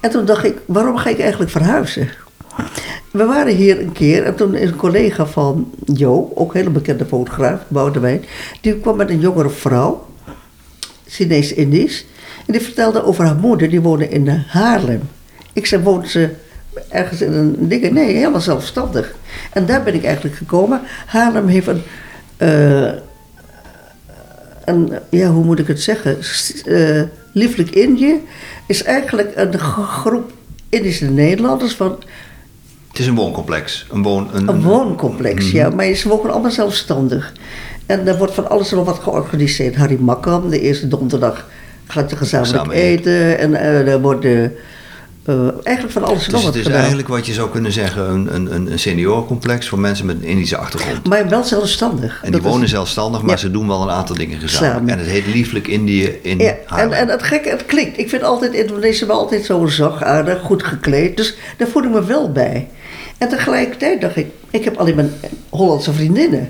[0.00, 2.08] En toen dacht ik, waarom ga ik eigenlijk verhuizen?
[3.10, 6.70] We waren hier een keer en toen is een collega van Jo, ook een hele
[6.70, 8.24] bekende fotograaf, Boudewijn,
[8.60, 10.06] die kwam met een jongere vrouw,
[11.06, 12.04] Chinees-Indisch.
[12.46, 15.00] En die vertelde over haar moeder, die woonde in eh, Haarlem.
[15.52, 16.30] Ik zei, woont ze
[16.88, 17.90] ergens in een ding?
[17.90, 19.14] Nee, helemaal zelfstandig.
[19.52, 20.80] En daar ben ik eigenlijk gekomen.
[21.06, 21.82] Haarlem heeft een,
[22.36, 22.92] eh,
[24.64, 26.18] een ja, hoe moet ik het zeggen?
[26.64, 28.20] Eh, Lieflijk Indië
[28.66, 30.32] is eigenlijk een groep
[30.68, 31.96] Indische Nederlanders van
[32.88, 33.86] Het is een wooncomplex.
[33.90, 35.70] Een, woon, een, een wooncomplex, ja.
[35.70, 37.32] Maar ze wonen allemaal zelfstandig.
[37.86, 39.76] En er wordt van alles en nog wat georganiseerd.
[39.76, 41.48] Harry Makkam, de eerste donderdag
[41.86, 43.38] gaat je gezamenlijk Samen eten.
[43.38, 44.54] En eh er worden
[45.24, 46.78] eh, eigenlijk van alles en nog Dus wat het is gedaan.
[46.78, 50.56] eigenlijk wat je zou kunnen zeggen een, een, een- seniorencomplex voor mensen met een Indische
[50.56, 51.08] achtergrond.
[51.08, 52.20] Maar wel zelfstandig.
[52.24, 54.78] En die wonen zelfstandig, maar ze doen wel een aantal dingen gezamenlijk.
[54.78, 54.92] Samen.
[54.92, 57.98] En het heet Lieflijk Indië in Ja, en, en het gekke, het klinkt.
[57.98, 61.16] Ik vind altijd Indonesië wel altijd zo zachtaardig, goed gekleed.
[61.16, 62.68] Dus daar voel ik me wel bij.
[63.18, 65.06] En tegelijkertijd dacht ik, ik heb alleen maar
[65.48, 66.48] Hollandse vriendinnen.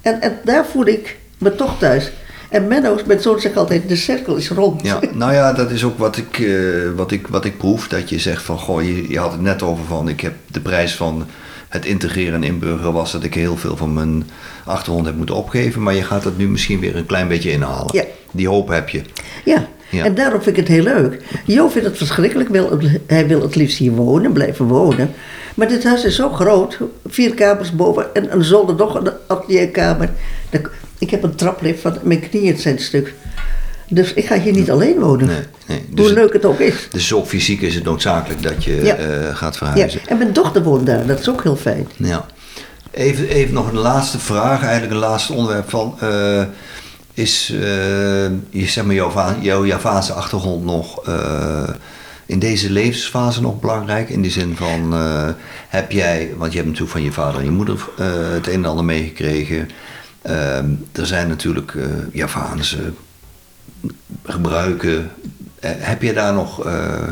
[0.00, 2.10] En, en daar voel ik me toch thuis.
[2.48, 4.82] En Menno, mijn zoon zegt altijd, de cirkel is rond.
[4.82, 6.54] Ja, nou ja, dat is ook wat ik, eh,
[6.96, 7.88] wat ik, wat ik proef.
[7.88, 10.60] Dat je zegt van, goh, je, je had het net over van, ik heb de
[10.60, 11.26] prijs van
[11.68, 14.30] het integreren en inburgeren was dat ik heel veel van mijn
[14.64, 15.82] achtergrond heb moeten opgeven.
[15.82, 17.96] Maar je gaat het nu misschien weer een klein beetje inhalen.
[17.96, 18.04] Ja.
[18.30, 19.02] Die hoop heb je.
[19.44, 19.68] Ja.
[19.90, 20.04] Ja.
[20.04, 21.22] en daarom vind ik het heel leuk.
[21.44, 25.14] Jo vindt het verschrikkelijk, wil, hij wil het liefst hier wonen, blijven wonen.
[25.54, 30.10] Maar dit huis is zo groot, vier kamers boven en een zolder nog een atelierkamer.
[30.98, 33.14] Ik heb een traplift van mijn knieën zijn stuk.
[33.88, 35.26] Dus ik ga hier niet alleen wonen.
[35.26, 35.84] Nee, nee.
[35.90, 36.88] Dus Hoe leuk het ook is.
[36.92, 38.94] Dus ook fysiek is het noodzakelijk dat je Ja.
[38.96, 39.66] eh, gaat Ja.
[39.66, 40.00] verhuizen.
[40.06, 41.88] En mijn dochter woont daar, dat is ook heel fijn.
[41.96, 42.26] Ja.
[42.90, 45.94] Even, even nog een laatste vraag, eigenlijk een laatste onderwerp van.
[46.00, 46.42] eh,
[47.14, 47.60] is uh,
[48.50, 51.68] je, zeg maar, jouw, jouw Javaanse achtergrond nog eh,
[52.26, 54.08] in deze levensfase nog belangrijk?
[54.08, 55.28] In de zin van, eh,
[55.68, 58.52] heb jij, want je hebt natuurlijk van je vader en je moeder eh, het een
[58.54, 59.70] en ander meegekregen.
[60.22, 62.92] Ehm, er zijn natuurlijk eh Javaanse
[64.24, 65.10] gebruiken.
[65.60, 67.08] Eh, heb je daar nog, eh,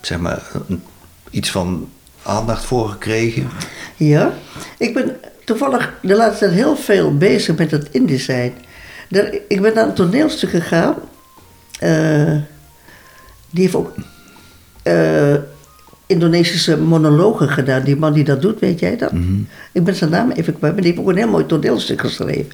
[0.00, 0.42] zeg maar,
[1.30, 1.88] iets van
[2.22, 3.48] aandacht voor gekregen?
[3.96, 4.32] Ja,
[4.78, 8.52] ik ben toevallig de laatste tijd heel veel bezig met het InDesign.
[9.08, 10.94] Daar, ik ben naar een toneelstuk gegaan.
[13.50, 13.94] die heeft ook
[16.12, 17.82] Indonesische monologen gedaan.
[17.82, 19.12] Die man die dat doet, weet jij dat?
[19.72, 22.52] Ik ben zijn naam even kwijt, maar die heeft ook een heel mooi toneelstuk geschreven.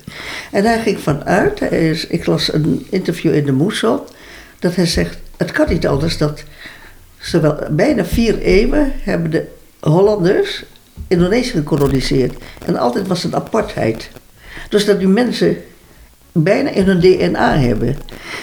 [0.52, 4.06] En daar ging ik vanuit, is, ik las een interview in de Moesel,
[4.59, 6.42] dat hij zegt, het kan niet anders dat
[7.18, 9.46] zowel bijna vier eeuwen hebben de
[9.80, 10.64] Hollanders
[11.09, 12.34] Indonesië gekoloniseerd.
[12.64, 14.11] En altijd was het apartheid.
[14.68, 15.56] Dus dat die mensen
[16.32, 17.96] bijna in hun DNA hebben.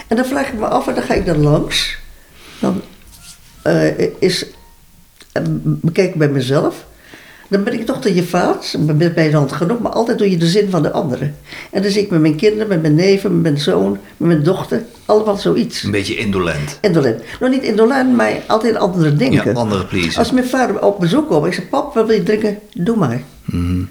[0.07, 1.97] En dan vraag ik me af, en dan ga ik dan langs.
[2.59, 2.82] Dan
[3.61, 4.45] eh, is,
[5.64, 6.86] bekijk bij mezelf.
[7.50, 10.38] Dan ben ik toch de jevaat, met bij de hand genoeg, maar altijd doe je
[10.38, 11.36] de zin van de anderen.
[11.72, 14.44] En dan zie ik met mijn kinderen, met mijn neven, met mijn zoon, met mijn
[14.44, 15.84] dochter, allemaal zoiets.
[15.84, 16.78] Een beetje indolent.
[16.82, 17.24] Indolent.
[17.40, 19.52] Nog niet indolent, maar altijd andere denken.
[19.52, 20.20] Ja, andere pleasen.
[20.20, 22.60] Als mijn vader op bezoek komt, ik zeg, pap, wat wil je drinken?
[22.74, 23.22] Doe maar.
[23.46, 23.84] Mhm.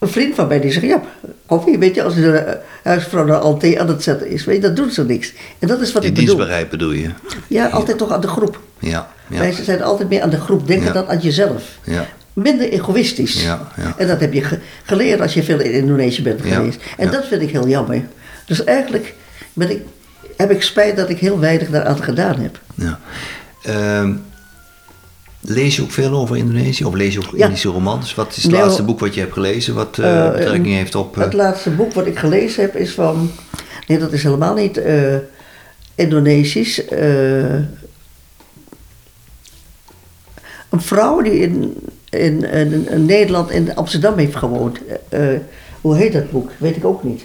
[0.00, 1.00] Een vriend van mij die zegt, ja,
[1.46, 4.62] koffie, weet je, als de huisvrouw de al thee aan het zetten is, weet je,
[4.62, 5.32] dat doet ze niks.
[5.58, 6.34] En dat is wat Die ik bedoel.
[6.34, 7.08] dienstbaarheid bedoel je?
[7.46, 8.60] Ja, altijd toch aan de groep.
[8.78, 10.92] Ja, ja, Wij zijn altijd meer aan de groep denken Ja.
[10.92, 11.62] dan aan jezelf.
[11.84, 12.06] ja.
[12.32, 13.42] Minder egoïstisch.
[13.42, 13.94] Ja, ja.
[13.96, 16.80] En dat heb je ge- geleerd als je veel in Indonesië bent Ja, geweest.
[16.96, 18.02] En dat vind ik heel jammer.
[18.46, 19.14] Dus eigenlijk
[19.52, 19.82] ben ik,
[20.36, 22.60] heb ik spijt dat ik heel weinig daaraan gedaan heb.
[22.74, 22.98] ja.
[23.62, 24.12] Ehm,
[25.40, 26.84] lees je ook veel over Indonesië?
[26.84, 27.44] Of lees je ook Ja.
[27.44, 28.14] Indische romans?
[28.14, 30.72] Wat is het Nee, laatste boek wat je hebt gelezen wat eh, Eh, betrekking eh,
[30.74, 31.16] heeft op...
[31.16, 33.30] eh, Het laatste boek wat ik gelezen heb is van.
[33.86, 35.14] Nee, dat is helemaal niet eh,
[35.94, 36.84] Indonesisch.
[36.84, 37.54] eh,
[40.70, 41.74] een vrouw die in
[42.10, 44.78] in, in- in Nederland, in Amsterdam heeft gewoond.
[45.08, 45.40] Eh, eh,
[45.80, 46.50] hoe heet dat boek?
[46.58, 47.22] Weet ik ook niet.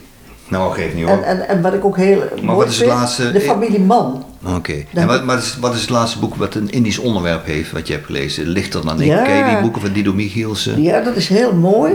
[0.49, 1.13] Nou, geef niet hoor.
[1.17, 3.79] En, en, en wat ik ook heel mooi wat is het vind, laatste- De familie
[3.79, 4.25] Man.
[4.45, 4.85] Oké.
[4.93, 7.87] En wat, wat, is, wat is het laatste boek wat een Indisch onderwerp heeft, wat
[7.87, 8.47] je hebt gelezen?
[8.47, 9.07] Lichter dan ik.
[9.07, 9.23] Ja.
[9.23, 10.81] Ken je die boeken van Dido Michielsen?
[10.81, 11.93] Ja, dat is heel mooi.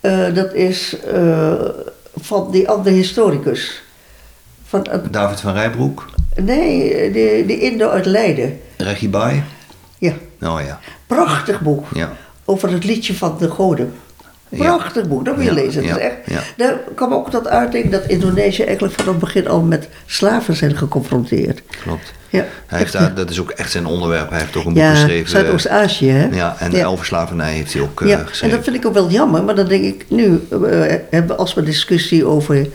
[0.00, 1.52] Eh, dat is eh,
[2.20, 3.82] van die andere historicus.
[4.64, 6.06] Van, David van Rijbroek?
[6.42, 8.60] nee, die, die Indo uit Leiden.
[8.76, 9.42] Regie Bai?
[9.98, 10.80] Ja, Oh ja.
[11.06, 11.86] prachtig boek.
[11.94, 12.12] Ja.
[12.44, 13.92] Over het liedje van de goden.
[14.48, 15.86] Prachtig boek, dat moet je lezen.
[15.86, 16.14] Dat is echt.
[16.56, 20.76] Daar kwam ook tot uiting dat Indonesië eigenlijk vanaf het begin al met slaven zijn
[20.76, 21.62] geconfronteerd.
[21.82, 22.12] Klopt.
[22.28, 24.30] Ja, Hij heeft daar, dat is ook echt zijn onderwerp.
[24.30, 25.30] Hij heeft ook een boek ja geschreven.
[25.30, 26.28] Zuidoost-Azië, hè?
[26.36, 26.78] Ja, en Ja.
[26.78, 28.56] Elverslavernij heeft hij ook eh, Ja, en geschreven.
[28.56, 30.58] dat vind ik ook wel jammer, maar dan denk ik nu, eh,
[31.10, 32.66] hebben we als we discussie over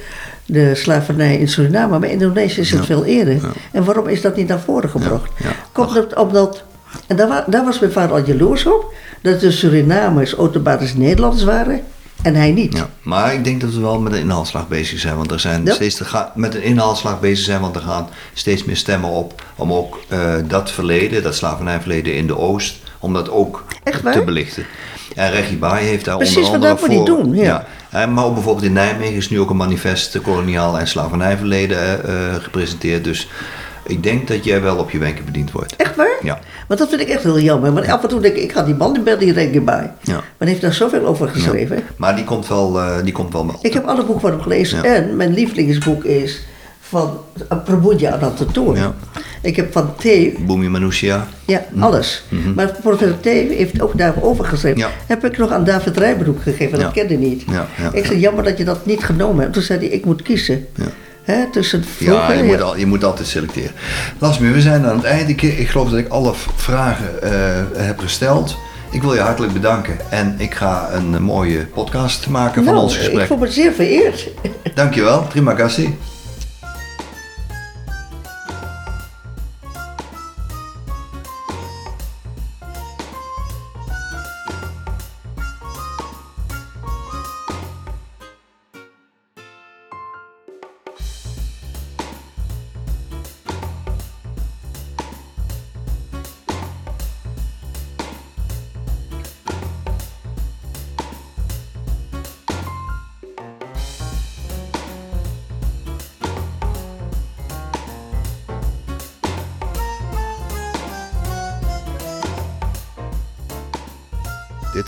[0.46, 2.86] de slavernij in Suriname, maar in Indonesië is het Ja.
[2.86, 3.34] veel eerder.
[3.34, 3.50] Ja.
[3.72, 5.32] En waarom is dat niet naar voren gebracht?
[5.38, 5.50] Ja.
[5.72, 6.64] Komt het omdat,
[7.08, 11.82] en daar, daar was mijn vader al jaloers op, dat de Surinamers automatisch Nederlands waren
[12.22, 12.78] en hij niet.
[12.78, 15.16] Ja, maar ik denk dat we wel met een inhaalslag bezig zijn.
[15.18, 15.74] Want er zijn Ja.
[15.74, 19.44] steeds te ga- met een inhaalslag bezig zijn, want er gaan steeds meer stemmen op
[19.56, 23.66] om ook eh, dat verleden, dat slavernijverleden in de Oost, om dat ook
[24.12, 24.66] te belichten.
[25.16, 27.24] En Regie Baai heeft daar Precies, onder wat andere dat moet hij voor.
[27.34, 27.66] doen, ja.
[27.90, 31.94] Eh, maar ook bijvoorbeeld in Nijmegen is nu ook een manifest koloniaal en slavernijverleden eh,
[32.34, 33.04] eh, gepresenteerd.
[33.04, 33.28] Dus
[33.86, 35.76] ik denk dat jij wel op je wenken bediend wordt.
[35.76, 36.18] Echt waar?
[36.24, 36.40] Ja.
[36.72, 37.74] Want dat vind ik echt heel jammer.
[37.74, 39.92] Want af en toe denk ik, ik ga die man in die denken bij.
[40.02, 40.14] Ja.
[40.14, 41.76] Maar hij heeft daar zoveel over geschreven.
[41.76, 41.82] Ja.
[41.96, 44.78] Maar die komt wel, eh, die komt wel Ik heb alle boeken van hem gelezen.
[44.78, 44.84] Ja.
[44.96, 46.42] En mijn lievelingsboek is
[46.80, 47.18] van
[47.66, 48.76] Prabodja Anantatoor.
[48.78, 48.94] Ja.
[49.42, 51.28] Ik heb van Teef, Bumi Manousia.
[51.46, 52.24] ja, alles.
[52.56, 54.80] Maar professor Teef heeft ook daarover geschreven.
[54.80, 54.90] Ja.
[55.08, 57.02] Heb ik nog aan David Rijbroek gegeven, dat Ja.
[57.02, 57.44] kende hij niet.
[57.94, 59.54] Ik zei, jammer dat je dat niet genomen hebt.
[59.54, 60.68] Toen zei hij, ik moet kiezen.
[61.32, 63.72] Hè, tussen Ja, je moet, al, je moet altijd selecteren.
[64.20, 65.30] Lasmi, we zijn aan het eind.
[65.30, 67.32] Ik, ik geloof dat ik alle vragen eh,
[67.86, 68.58] heb gesteld.
[68.92, 69.98] Ik wil je hartelijk bedanken.
[70.10, 73.28] En ik ga een mooie podcast maken van nou, ons ik gesprek.
[73.28, 74.28] voel me zeer vereerd.
[74.76, 75.22] Dankjewel.
[75.22, 75.98] Prima kassie.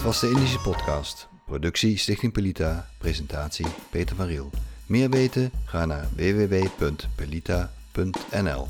[0.04, 1.28] Was de Indische Podcast.
[1.46, 2.90] Productie Stichting Pelita.
[2.98, 4.50] Presentatie Peter van Riel.
[4.86, 5.52] Meer weten?
[5.66, 8.68] Ga naar www.pelita.nl